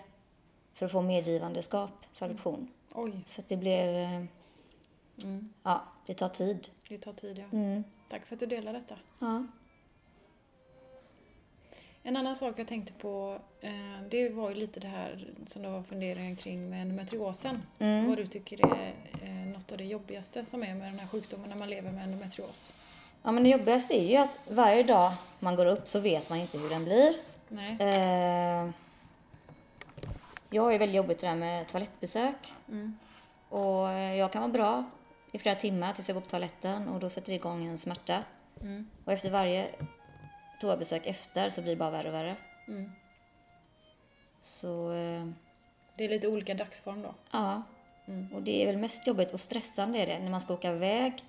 för 0.74 0.86
att 0.86 0.92
få 0.92 1.02
medgivandeskap 1.02 2.06
för 2.14 2.26
adoption. 2.26 2.68
Oj, 2.94 3.22
Så 3.28 3.42
det 3.48 3.58
blev, 3.58 3.96
eh, 3.96 4.24
Mm. 5.24 5.54
ja, 5.64 5.84
det 6.06 6.14
tar 6.14 6.30
tid. 6.30 6.70
det 6.90 6.98
tar 6.98 7.14
tid 7.14 7.38
ja. 7.38 7.58
Mm. 7.58 7.84
Tack 8.10 8.26
för 8.26 8.36
att 8.36 8.40
du 8.40 8.46
delade 8.46 8.78
detta. 8.80 8.96
Ja. 9.20 9.46
En 12.08 12.18
annan 12.18 12.36
sak 12.36 12.60
jag 12.60 12.68
tänkte 12.68 12.94
på, 12.94 13.40
eh, 13.62 13.72
det 14.10 14.30
var 14.30 14.50
ju 14.50 14.56
lite 14.56 14.80
det 14.80 14.88
här 14.88 15.28
som 15.48 15.62
du 15.62 15.70
har 15.70 15.84
funderingar 15.84 16.36
kring 16.36 16.70
med 16.70 16.82
endometriosen. 16.82 17.64
Mm. 17.80 18.10
Vad 18.10 18.18
du 18.18 18.28
tycker 18.28 18.66
är 18.66 18.94
eh, 19.24 19.30
något 19.30 19.72
av 19.72 19.78
det 19.78 19.84
jobbigaste 19.84 20.46
som 20.46 20.64
är 20.64 20.76
med 20.76 20.92
den 20.92 21.00
här 21.00 21.08
sjukdomen 21.08 21.50
när 21.50 21.58
man 21.58 21.70
lever 21.70 21.92
med 21.92 22.04
endometrios. 22.04 22.74
ja, 23.24 23.32
men 23.32 23.44
det 23.44 23.50
jobbigaste 23.50 23.94
är 23.94 24.10
ju 24.10 24.16
att 24.16 24.40
varje 24.48 24.84
dag 24.84 25.12
man 25.40 25.56
går 25.56 25.66
upp 25.66 25.88
så 25.88 26.00
vet 26.00 26.30
man 26.30 26.40
inte 26.40 26.58
hur 26.58 26.70
den 26.70 26.84
blir. 26.84 27.14
Nej. 27.48 27.78
Eh, 27.80 28.70
jag 30.50 30.64
har 30.64 30.72
ju 30.72 30.78
väldigt 30.78 30.96
jobbigt 30.96 31.20
det 31.20 31.28
där 31.28 31.36
med 31.36 31.68
toalettbesök. 31.68 32.54
Mm. 32.68 32.98
Och 33.50 33.90
jag 33.92 34.32
kan 34.32 34.42
vara 34.42 34.52
bra 34.52 34.84
i 35.32 35.40
flera 35.40 35.56
timmar 35.56 35.94
tills 35.94 36.08
jag 36.08 36.16
går 36.16 36.22
på 36.22 36.30
toaletten 36.30 36.88
och 36.88 37.00
då 37.00 37.10
sätter 37.10 37.30
det 37.30 37.36
igång 37.36 37.66
en 37.66 37.78
smärta. 37.78 38.24
Mm. 38.62 38.88
Och 39.06 39.14
efter 39.14 39.32
varje 39.32 39.70
toabesök 40.60 41.06
efter 41.06 41.50
så 41.50 41.62
blir 41.62 41.72
det 41.72 41.78
bara 41.80 41.90
värre 41.90 42.08
och 42.08 42.14
värre. 42.14 42.36
Mm. 42.68 42.92
Så 44.42 44.92
eh, 44.94 45.28
Det 45.96 46.06
är 46.06 46.10
lite 46.10 46.28
olika 46.28 46.54
dagsform 46.54 47.02
då. 47.02 47.14
ja, 47.32 47.64
Mm. 48.08 48.34
Och 48.34 48.42
det 48.42 48.62
är 48.64 48.66
väl 48.66 48.78
mest 48.78 49.08
jobbigt 49.08 49.34
och 49.34 49.40
stressande 49.40 50.00
är 50.00 50.08
det 50.08 50.20
när 50.20 50.30
man 50.30 50.42
ska 50.42 50.54
åka 50.54 50.72
iväg. 50.72 51.24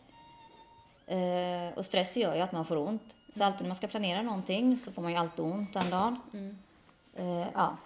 Eh, 1.06 1.76
och 1.76 1.84
stress 1.84 2.16
gör 2.16 2.34
ju 2.34 2.40
att 2.40 2.52
man 2.52 2.64
får 2.66 2.76
ont. 2.76 3.14
Så 3.32 3.44
alltid 3.44 3.60
när 3.62 3.68
man 3.68 3.76
ska 3.76 3.86
planera 3.86 4.22
någonting 4.22 4.78
så 4.78 4.92
får 4.92 5.02
man 5.02 5.10
ju 5.10 5.16
alltid 5.16 5.44
ont 5.44 5.72
den 5.72 5.90
dagen. 5.90 6.20
Mm. 6.32 6.58
Eh, 7.16 7.46
ja. 7.54 7.76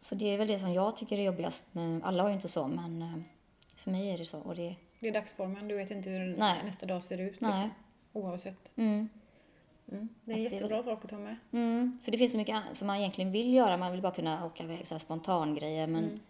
Så 0.00 0.14
det 0.14 0.34
är 0.34 0.38
väl 0.38 0.48
det 0.48 0.58
som 0.58 0.72
jag 0.72 0.96
tycker 0.96 1.18
är 1.18 1.22
jobbigast. 1.22 1.64
Men 1.72 2.02
alla 2.04 2.22
har 2.22 2.30
ju 2.30 2.34
inte 2.34 2.48
så, 2.48 2.66
men 2.68 3.24
för 3.76 3.90
mig 3.90 4.10
är 4.10 4.18
det 4.18 4.26
så. 4.26 4.38
Och 4.40 4.54
det, 4.54 4.76
Det 5.00 5.08
är 5.08 5.12
dagsformen, 5.12 5.68
du 5.68 5.76
vet 5.76 5.90
inte 5.90 6.10
hur 6.10 6.36
Nej. 6.36 6.64
nästa 6.64 6.86
dag 6.86 7.02
ser 7.02 7.18
ut. 7.18 7.40
Nej. 7.40 7.50
Liksom. 7.50 7.70
Oavsett. 8.12 8.72
mm. 8.76 9.08
Mm. 9.92 10.08
Det 10.24 10.32
är 10.32 10.36
en 10.36 10.42
jättebra 10.42 10.82
sak 10.82 11.04
att 11.04 11.10
ta 11.10 11.18
med. 11.18 11.36
Mm, 11.52 11.98
för 12.04 12.12
det 12.12 12.18
finns 12.18 12.32
så 12.32 12.38
mycket 12.38 12.62
som 12.72 12.86
man 12.86 12.96
egentligen 12.96 13.32
vill 13.32 13.54
göra. 13.54 13.76
Man 13.76 13.92
vill 13.92 14.02
bara 14.02 14.12
kunna 14.12 14.46
åka 14.46 14.64
iväg 14.64 14.86
så 14.86 14.94
här 14.94 14.98
spontangrejer. 14.98 15.86
Men 15.86 16.20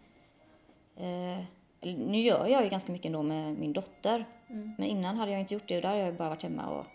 eh, 0.95 1.45
eller 1.81 1.97
nu 1.97 2.21
gör 2.21 2.47
jag 2.47 2.63
ju 2.63 2.69
ganska 2.69 2.91
mycket 2.91 3.05
ändå 3.05 3.23
med 3.23 3.57
min 3.57 3.73
dotter. 3.73 4.25
Men 4.47 4.83
innan 4.83 5.17
hade 5.17 5.31
jag 5.31 5.41
inte 5.41 5.53
gjort 5.53 5.67
det. 5.67 5.81
Där 5.81 5.89
har 5.89 5.95
jag 5.95 6.15
bara 6.15 6.29
varit 6.29 6.43
hemma 6.43 6.67
och 6.67 6.85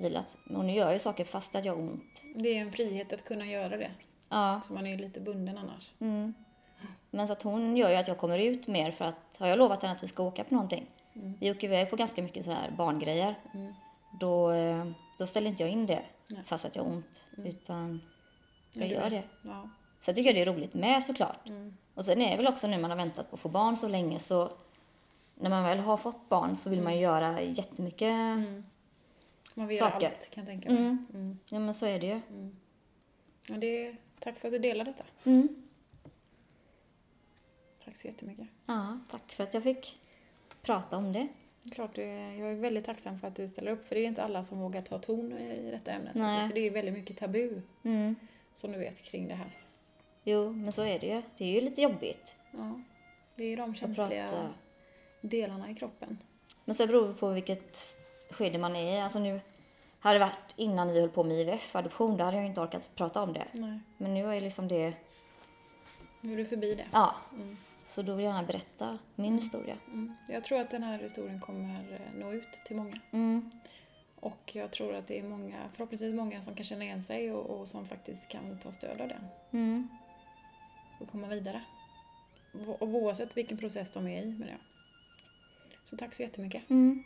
vilat. 0.00 0.36
Och 0.50 0.64
nu 0.64 0.72
gör 0.72 0.84
jag 0.84 0.92
ju 0.92 0.98
saker 0.98 1.24
fast 1.24 1.54
att 1.54 1.64
jag 1.64 1.76
har 1.76 1.82
ont. 1.82 2.22
Det 2.34 2.48
är 2.48 2.60
en 2.60 2.72
frihet 2.72 3.12
att 3.12 3.24
kunna 3.24 3.46
göra 3.46 3.76
det. 3.76 3.90
Ja. 4.28 4.60
Så 4.64 4.72
man 4.72 4.86
är 4.86 4.90
ju 4.90 4.96
lite 4.96 5.20
bunden 5.20 5.58
annars. 5.58 5.92
Mm. 6.00 6.34
Men 7.10 7.26
så 7.26 7.32
att 7.32 7.42
hon 7.42 7.76
gör 7.76 7.90
ju 7.90 7.96
att 7.96 8.08
jag 8.08 8.18
kommer 8.18 8.38
ut 8.38 8.66
mer 8.66 8.90
för 8.90 9.04
att 9.04 9.36
har 9.38 9.46
jag 9.46 9.58
lovat 9.58 9.82
henne 9.82 9.94
att 9.94 10.02
vi 10.02 10.08
ska 10.08 10.22
åka 10.22 10.44
på 10.44 10.54
någonting. 10.54 10.86
Vi 11.40 11.50
åker 11.50 11.66
iväg 11.66 11.90
på 11.90 11.96
ganska 11.96 12.22
mycket 12.22 12.44
så 12.44 12.50
här 12.50 12.70
barngrejer. 12.70 13.36
Då, 14.20 14.50
eh, 14.50 14.84
då 15.18 15.26
ställer 15.26 15.50
inte 15.50 15.62
jag 15.62 15.70
in 15.70 15.86
det 15.86 16.02
fast 16.46 16.64
att 16.64 16.76
jag 16.76 16.82
har 16.82 16.90
ont. 16.90 17.20
Utan 17.36 18.00
jag 18.72 18.88
gör 18.88 19.10
det. 19.10 19.22
Ja. 19.42 19.68
Sen 19.98 20.14
tycker 20.14 20.28
jag 20.28 20.36
det 20.36 20.50
är 20.50 20.54
roligt 20.54 20.74
med 20.74 21.04
såklart. 21.04 21.48
Och 21.94 22.04
sen 22.04 22.22
är 22.22 22.30
det 22.30 22.36
väl 22.36 22.46
också 22.46 22.66
nu 22.66 22.78
man 22.78 22.90
har 22.90 22.96
väntat 22.98 23.30
på 23.30 23.34
att 23.36 23.40
få 23.40 23.48
barn 23.48 23.76
så 23.76 23.88
länge 23.88 24.18
så 24.18 24.52
när 25.34 25.50
man 25.50 25.64
väl 25.64 25.78
har 25.78 25.96
fått 25.96 26.28
barn 26.28 26.56
så 26.56 26.70
vill 26.70 26.82
man 26.82 26.94
ju 26.94 27.00
göra 27.00 27.42
jättemycket. 27.42 28.12
Man 29.54 29.66
vill 29.66 29.76
göra 29.76 29.90
Saker. 29.90 30.06
allt 30.06 30.30
kan 30.30 30.44
jag 30.44 30.46
tänka 30.46 30.70
mig. 30.70 30.78
Mm. 30.78 31.06
Mm. 31.14 31.38
Ja 31.48 31.58
men 31.58 31.74
så 31.74 31.86
är 31.86 32.00
det 32.00 32.06
ju. 32.06 32.20
Ja, 33.46 33.56
det 33.56 33.86
är, 33.86 33.96
tack 34.20 34.38
för 34.38 34.48
att 34.48 34.52
du 34.52 34.58
delar 34.58 34.84
detta. 34.84 35.04
Mm. 35.24 35.62
Tack 37.84 37.96
så 37.96 38.06
jättemycket. 38.06 38.48
Ja, 38.66 38.98
tack 39.10 39.32
för 39.32 39.44
att 39.44 39.54
jag 39.54 39.62
fick 39.62 39.98
prata 40.62 40.96
om 40.96 41.12
det. 41.12 41.28
Klart, 41.72 41.98
jag 41.98 42.06
är 42.06 42.54
väldigt 42.54 42.84
tacksam 42.84 43.18
för 43.18 43.28
att 43.28 43.36
du 43.36 43.48
ställer 43.48 43.70
upp. 43.72 43.84
För 43.88 43.94
det 43.94 44.00
är 44.00 44.06
inte 44.06 44.22
alla 44.22 44.42
som 44.42 44.58
vågar 44.60 44.82
ta 44.82 44.98
ton 44.98 45.32
i 45.38 45.70
detta 45.70 45.90
ämnet. 45.92 46.14
Nej. 46.14 46.48
För 46.48 46.54
det 46.54 46.60
är 46.60 46.70
väldigt 46.70 46.94
mycket 46.94 47.16
tabu, 47.16 47.60
Mm. 47.84 48.16
som 48.54 48.72
du 48.72 48.78
vet, 48.78 49.02
kring 49.02 49.28
det 49.28 49.34
här. 49.34 49.50
Jo, 50.24 50.50
men 50.52 50.72
så 50.72 50.82
är 50.82 50.98
det 50.98 51.06
ju. 51.06 51.22
Det 51.38 51.44
är 51.44 51.48
ju 51.52 51.60
lite 51.60 51.82
jobbigt 51.82 52.34
Ja. 52.50 52.80
Det 53.36 53.44
är 53.44 53.48
ju 53.48 53.56
de 53.56 53.74
känsliga 53.74 54.48
delarna 55.20 55.70
i 55.70 55.74
kroppen. 55.74 56.18
Men 56.64 56.74
sen 56.74 56.86
beror 56.88 57.08
det 57.08 57.14
på 57.14 57.28
vilket 57.30 57.78
skede 58.30 58.58
man 58.58 58.76
är 58.76 58.96
i. 58.96 59.00
Alltså 59.00 59.18
nu, 59.18 59.40
hade 59.98 60.14
det 60.18 60.24
varit 60.24 60.54
innan 60.56 60.92
vi 60.92 61.00
höll 61.00 61.10
på 61.10 61.24
med 61.24 61.36
IVF-adoption, 61.36 62.16
då 62.16 62.24
hade 62.24 62.36
jag 62.36 62.46
inte 62.46 62.60
orkat 62.60 62.90
prata 62.94 63.22
om 63.22 63.32
det. 63.32 63.44
Nej. 63.52 63.78
Men 63.98 64.14
nu 64.14 64.34
är 64.34 64.40
liksom 64.40 64.68
det, 64.68 64.94
Nu 66.20 66.32
är 66.32 66.36
du 66.36 66.44
förbi 66.46 66.74
det. 66.74 66.86
ja. 66.92 67.14
Så 67.86 68.02
då 68.02 68.14
vill 68.14 68.24
jag 68.24 68.34
gärna 68.34 68.46
berätta 68.46 68.98
min 69.14 69.34
historia. 69.38 69.76
Mm. 69.86 70.14
Jag 70.28 70.44
tror 70.44 70.60
att 70.60 70.70
den 70.70 70.82
här 70.82 70.98
historien 70.98 71.40
kommer 71.40 72.00
nå 72.14 72.32
ut 72.32 72.52
till 72.52 72.76
många. 72.76 73.00
Mm. 73.10 73.50
Och 74.20 74.50
jag 74.54 74.70
tror 74.70 74.94
att 74.94 75.06
det 75.06 75.18
är 75.18 75.22
många, 75.22 75.56
förhoppningsvis 75.72 76.14
många 76.14 76.42
som 76.42 76.54
kan 76.54 76.64
känna 76.64 76.84
igen 76.84 77.02
sig 77.02 77.32
och, 77.32 77.60
och 77.60 77.68
som 77.68 77.86
faktiskt 77.88 78.28
kan 78.28 78.58
ta 78.58 78.72
stöd 78.72 79.00
av 79.00 79.08
den 79.08 79.26
Mm. 79.52 79.88
och 81.00 81.10
komma 81.10 81.26
vidare. 81.26 81.62
Och 82.66 82.82
oavsett 82.82 83.36
vilken 83.36 83.58
process 83.58 83.90
de 83.90 84.08
är 84.08 84.22
i 84.22 84.26
med 84.26 84.48
det. 84.48 84.58
Så 85.84 85.96
tack 85.96 86.14
så 86.14 86.22
jättemycket. 86.22 86.70
Mm. 86.70 87.02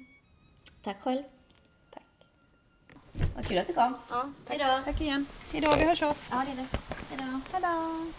Tack 0.83 1.01
själv. 1.01 1.23
Tack. 1.91 2.03
Vad 3.35 3.47
kul 3.47 3.59
att 3.59 3.67
du 3.67 3.73
kom. 3.75 3.95
Ja, 4.11 4.33
tack. 4.47 4.61
Hejdå. 4.61 4.85
tack 4.85 5.01
igen. 5.01 5.27
Hejdå, 5.53 5.75
vi 5.79 5.85
hörs 5.87 6.03
upp. 6.03 6.17
Ja, 6.31 6.45
det 6.47 6.53
är 6.53 6.57
det. 6.57 6.67
Hejdå. 7.11 7.41
Hejdå. 7.53 8.13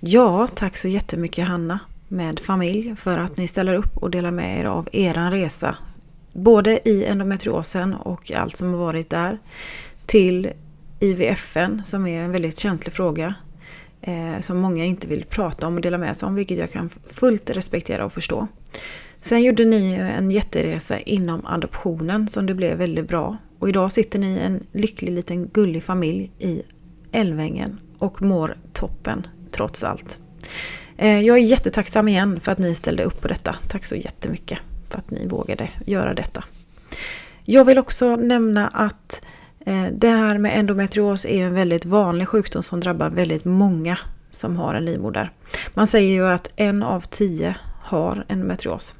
Ja, 0.00 0.46
tack 0.46 0.76
så 0.76 0.88
jättemycket 0.88 1.48
Hanna 1.48 1.78
med 2.08 2.40
familj 2.40 2.96
för 2.96 3.18
att 3.18 3.36
ni 3.36 3.46
ställer 3.46 3.74
upp 3.74 3.96
och 3.96 4.10
delar 4.10 4.30
med 4.30 4.60
er 4.60 4.64
av 4.64 4.88
eran 4.92 5.30
resa. 5.30 5.76
Både 6.32 6.88
i 6.88 7.04
endometriosen 7.04 7.94
och 7.94 8.32
allt 8.32 8.56
som 8.56 8.70
har 8.70 8.78
varit 8.78 9.10
där. 9.10 9.38
Till 10.06 10.50
IVFN 11.00 11.84
som 11.84 12.06
är 12.06 12.22
en 12.22 12.32
väldigt 12.32 12.58
känslig 12.58 12.92
fråga. 12.92 13.34
Eh, 14.00 14.40
som 14.40 14.58
många 14.58 14.84
inte 14.84 15.08
vill 15.08 15.24
prata 15.24 15.66
om 15.66 15.74
och 15.74 15.80
dela 15.80 15.98
med 15.98 16.16
sig 16.16 16.26
om, 16.26 16.34
vilket 16.34 16.58
jag 16.58 16.70
kan 16.70 16.90
fullt 17.10 17.50
respektera 17.50 18.04
och 18.04 18.12
förstå. 18.12 18.46
Sen 19.20 19.42
gjorde 19.42 19.64
ni 19.64 19.92
en 19.92 20.30
jätteresa 20.30 20.98
inom 20.98 21.46
adoptionen 21.46 22.28
som 22.28 22.46
det 22.46 22.54
blev 22.54 22.78
väldigt 22.78 23.08
bra. 23.08 23.36
Och 23.58 23.68
idag 23.68 23.92
sitter 23.92 24.18
ni 24.18 24.38
en 24.38 24.66
lycklig 24.72 25.12
liten 25.12 25.48
gullig 25.48 25.82
familj 25.82 26.30
i 26.38 26.62
Älvängen 27.12 27.78
och 27.98 28.22
mår 28.22 28.56
toppen 28.72 29.26
trots 29.52 29.84
allt. 29.84 30.18
Eh, 30.96 31.20
jag 31.20 31.38
är 31.38 31.42
jättetacksam 31.42 32.08
igen 32.08 32.40
för 32.40 32.52
att 32.52 32.58
ni 32.58 32.74
ställde 32.74 33.04
upp 33.04 33.20
på 33.20 33.28
detta. 33.28 33.56
Tack 33.68 33.86
så 33.86 33.94
jättemycket 33.94 34.58
för 34.88 34.98
att 34.98 35.10
ni 35.10 35.26
vågade 35.26 35.68
göra 35.86 36.14
detta. 36.14 36.44
Jag 37.44 37.64
vill 37.64 37.78
också 37.78 38.16
nämna 38.16 38.68
att 38.68 39.22
eh, 39.66 39.86
det 39.92 40.08
här 40.08 40.38
med 40.38 40.58
endometrios 40.58 41.26
är 41.26 41.44
en 41.44 41.54
väldigt 41.54 41.84
vanlig 41.84 42.28
sjukdom 42.28 42.62
som 42.62 42.80
drabbar 42.80 43.10
väldigt 43.10 43.44
många 43.44 43.98
som 44.30 44.56
har 44.56 44.74
en 44.74 44.84
livmoder. 44.84 45.30
Man 45.74 45.86
säger 45.86 46.12
ju 46.12 46.26
att 46.26 46.52
en 46.56 46.82
av 46.82 47.00
tio 47.00 47.54
har 47.82 48.24
endometrios. 48.28 48.94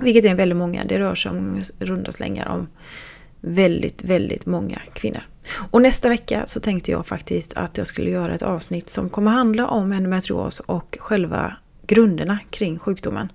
Vilket 0.00 0.24
är 0.24 0.34
väldigt 0.34 0.58
många. 0.58 0.84
Det 0.84 0.98
rör 0.98 1.14
sig 1.14 1.30
om 1.30 1.62
runda 1.78 2.12
slängar 2.12 2.48
om 2.48 2.68
väldigt, 3.40 4.04
väldigt 4.04 4.46
många 4.46 4.80
kvinnor. 4.92 5.22
Och 5.70 5.82
nästa 5.82 6.08
vecka 6.08 6.42
så 6.46 6.60
tänkte 6.60 6.90
jag 6.90 7.06
faktiskt 7.06 7.54
att 7.54 7.78
jag 7.78 7.86
skulle 7.86 8.10
göra 8.10 8.34
ett 8.34 8.42
avsnitt 8.42 8.88
som 8.88 9.10
kommer 9.10 9.30
handla 9.30 9.66
om 9.66 9.92
endometrios 9.92 10.60
och 10.60 10.98
själva 11.00 11.56
grunderna 11.86 12.38
kring 12.50 12.78
sjukdomen. 12.78 13.32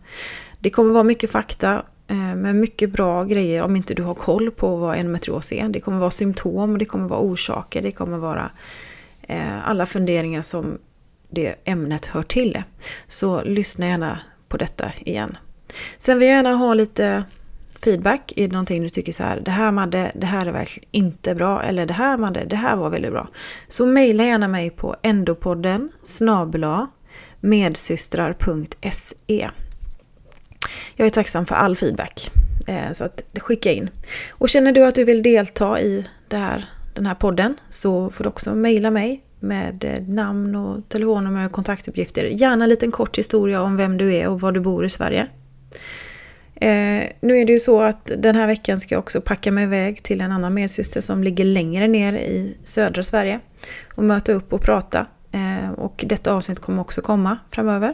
Det 0.60 0.70
kommer 0.70 0.94
vara 0.94 1.04
mycket 1.04 1.32
fakta 1.32 1.84
eh, 2.08 2.36
med 2.36 2.56
mycket 2.56 2.92
bra 2.92 3.24
grejer 3.24 3.64
om 3.64 3.76
inte 3.76 3.94
du 3.94 4.04
har 4.04 4.16
koll 4.16 4.52
på 4.52 4.76
vad 4.76 4.98
endometrios 4.98 5.52
är. 5.52 5.70
Det 5.70 5.80
kommer 5.80 6.00
vara 6.00 6.12
symptom, 6.12 6.78
det 6.78 6.86
kommer 6.86 7.10
vara 7.10 7.20
orsaker, 7.20 7.82
det 7.82 7.92
kommer 7.92 8.18
vara 8.18 8.52
eh, 9.22 9.70
alla 9.70 9.86
funderingar 9.86 10.42
som 10.42 10.78
det 11.30 11.56
ämnet 11.66 12.06
hör 12.06 12.24
till. 12.24 12.64
Så 13.08 13.44
lyssna 13.44 13.88
gärna 13.88 14.20
på 14.48 14.58
detta 14.58 14.92
igen. 15.00 15.38
Sen 15.98 16.20
vill 16.20 16.28
jag 16.28 16.36
gärna 16.36 16.54
ha 16.54 16.74
lite 16.74 17.24
feedback. 17.84 18.34
Är 18.36 18.48
det 18.48 18.54
någonting 18.54 18.84
du 18.84 18.90
tycker 18.90 19.12
så 19.12 19.24
här, 19.24 19.40
det 19.40 19.52
här 19.52 19.72
Madde, 19.72 20.12
det 20.16 20.26
här 20.26 20.46
är 20.46 20.52
verkligen 20.52 20.90
inte 20.92 21.36
bra. 21.36 21.64
Eller 21.64 21.86
det 21.86 21.94
här 21.94 22.18
Madde, 22.18 22.46
det 22.46 22.56
här 22.56 22.76
var 22.76 22.90
väldigt 22.90 23.12
bra. 23.12 23.28
Så 23.68 23.86
mejla 23.86 24.24
gärna 24.24 24.48
mig 24.48 24.70
på 24.70 24.96
endopodden 25.02 25.92
snabla 26.02 26.88
medsystrar.se. 27.40 29.50
Jag 30.96 31.06
är 31.06 31.10
tacksam 31.10 31.46
för 31.46 31.56
all 31.56 31.76
feedback. 31.76 32.32
Eh, 32.68 32.92
så 32.92 33.04
att 33.04 33.24
skicka 33.38 33.72
in. 33.72 33.90
Och 34.32 34.50
känner 34.50 34.72
du 34.72 34.86
att 34.86 34.96
du 34.96 35.04
vill 35.04 35.24
delta 35.24 35.80
i 35.80 36.06
det 36.28 36.38
här, 36.38 36.70
den 36.94 37.06
här 37.06 37.16
podden 37.16 37.58
så 37.70 38.10
får 38.10 38.24
du 38.24 38.28
också 38.28 38.56
mejla 38.56 38.92
mig 38.92 39.24
med 39.40 39.84
eh, 39.84 40.04
namn 40.08 40.56
och 40.56 40.90
telefonnummer 40.90 41.46
och 41.46 41.52
kontaktuppgifter. 41.52 42.24
Gärna 42.24 42.64
en 42.64 42.70
liten 42.70 42.92
kort 42.92 43.18
historia 43.18 43.62
om 43.62 43.78
vem 43.78 43.98
du 43.98 44.14
är 44.14 44.28
och 44.28 44.42
var 44.42 44.52
du 44.52 44.60
bor 44.60 44.86
i 44.86 44.90
Sverige. 44.90 45.28
Eh, 46.56 47.10
nu 47.22 47.38
är 47.38 47.46
det 47.46 47.54
ju 47.54 47.60
så 47.60 47.82
att 47.82 48.12
den 48.18 48.36
här 48.36 48.48
veckan 48.48 48.80
ska 48.80 48.96
jag 48.96 49.00
också 49.00 49.22
packa 49.22 49.52
mig 49.52 49.64
iväg 49.64 50.04
till 50.04 50.22
en 50.22 50.32
annan 50.32 50.54
medsyster 50.54 51.02
som 51.02 51.24
ligger 51.24 51.46
längre 51.46 51.88
ner 51.88 52.14
i 52.14 52.58
södra 52.64 53.04
Sverige 53.04 53.40
och 53.96 54.04
möta 54.04 54.32
upp 54.32 54.54
och 54.54 54.62
prata. 54.62 55.08
Eh, 55.32 55.72
och 55.72 56.06
detta 56.08 56.34
avsnitt 56.34 56.60
kommer 56.60 56.82
också 56.82 57.02
komma 57.02 57.38
framöver. 57.52 57.94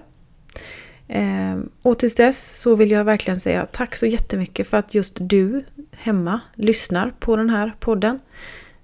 Eh, 1.08 1.60
och 1.82 2.00
tills 2.00 2.16
dess 2.16 2.62
så 2.62 2.76
vill 2.76 2.92
jag 2.92 3.04
verkligen 3.04 3.40
säga 3.40 3.66
tack 3.72 3.96
så 3.96 4.06
jättemycket 4.06 4.68
för 4.68 4.78
att 4.78 4.94
just 4.94 5.18
du 5.20 5.64
hemma 5.92 6.40
lyssnar 6.56 7.14
på 7.20 7.36
den 7.36 7.50
här 7.50 7.76
podden. 7.80 8.20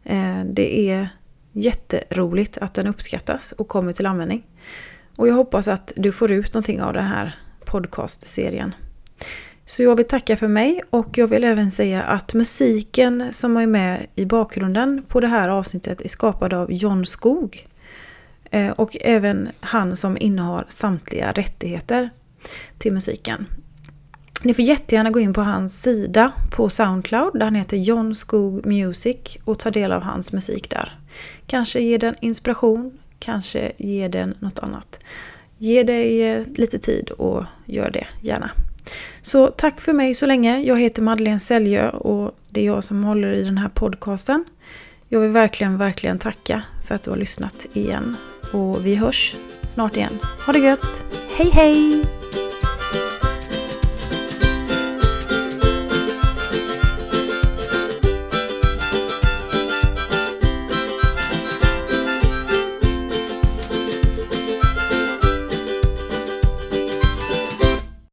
Eh, 0.04 0.44
det 0.46 0.90
är 0.90 1.10
jätteroligt 1.52 2.58
att 2.58 2.74
den 2.74 2.88
uppskattas 2.88 3.52
och 3.52 3.68
kommer 3.68 3.94
till 3.94 4.06
användning. 4.06 4.44
Och 5.18 5.28
jag 5.28 5.34
hoppas 5.34 5.68
att 5.68 5.94
du 5.96 6.12
får 6.12 6.32
ut 6.32 6.54
någonting 6.54 6.82
av 6.82 6.94
den 6.94 7.06
här 7.06 7.40
podcastserien. 7.66 8.76
Så 9.66 9.84
jag 9.84 9.96
vill 9.96 10.08
tacka 10.08 10.38
för 10.38 10.48
mig 10.48 10.82
och 10.90 11.18
jag 11.18 11.28
vill 11.28 11.44
även 11.44 11.72
säga 11.72 12.04
att 12.04 12.34
musiken 12.34 13.30
som 13.32 13.58
är 13.58 13.68
med 13.68 14.06
i 14.16 14.26
bakgrunden 14.26 15.04
på 15.08 15.20
det 15.20 15.28
här 15.28 15.50
avsnittet 15.50 16.02
är 16.02 16.10
skapad 16.10 16.54
av 16.54 16.72
John 16.72 17.06
Skog. 17.06 17.68
Eh, 18.52 18.70
och 18.70 18.98
även 19.02 19.50
han 19.60 19.96
som 19.96 20.18
innehar 20.20 20.66
samtliga 20.70 21.32
rättigheter 21.32 22.10
till 22.78 22.94
musiken. 22.94 23.46
Ni 24.44 24.54
får 24.54 24.66
jättegärna 24.66 25.10
gå 25.10 25.20
in 25.20 25.34
på 25.34 25.42
hans 25.42 25.82
sida 25.82 26.32
på 26.52 26.70
Soundcloud 26.70 27.34
där 27.34 27.46
han 27.46 27.56
heter 27.56 27.78
John 27.78 28.16
Skog 28.16 28.66
Music 28.66 29.38
och 29.44 29.60
ta 29.60 29.72
del 29.72 29.92
av 29.92 30.02
hans 30.02 30.34
musik 30.34 30.70
där. 30.70 31.00
Kanske 31.48 31.80
ger 31.80 32.00
den 32.00 32.16
inspiration, 32.22 32.98
kanske 33.20 33.72
ger 33.78 34.10
den 34.10 34.36
något 34.40 34.60
annat. 34.60 35.00
Ge 35.58 35.84
dig 35.84 36.24
eh, 36.24 36.44
lite 36.56 36.80
tid 36.80 37.10
och 37.10 37.44
gör 37.66 37.92
det 37.92 38.08
gärna. 38.22 38.52
Så 39.22 39.48
tack 39.48 39.82
för 39.82 39.94
mig 39.94 40.14
så 40.14 40.26
länge. 40.26 40.60
Jag 40.60 40.80
heter 40.80 41.02
Madeleine 41.02 41.40
Säljö 41.40 41.90
och 41.90 42.36
det 42.50 42.62
är 42.62 42.66
jag 42.66 42.84
som 42.84 43.04
håller 43.04 43.34
i 43.34 43.44
den 43.44 43.58
här 43.58 43.70
podcasten. 43.70 44.46
Jag 45.10 45.20
vill 45.20 45.32
verkligen, 45.32 45.78
verkligen 45.78 46.20
tacka 46.20 46.62
för 46.88 46.96
att 46.96 47.04
du 47.04 47.10
har 47.10 47.18
lyssnat 47.18 47.66
igen. 47.74 48.16
Och 48.54 48.86
vi 48.86 48.96
hörs 48.96 49.36
snart 49.64 49.98
igen. 49.98 50.20
Ha 50.46 50.54
det 50.54 50.60
gött! 50.60 51.06
Hej 51.38 51.50
hej! 51.54 52.06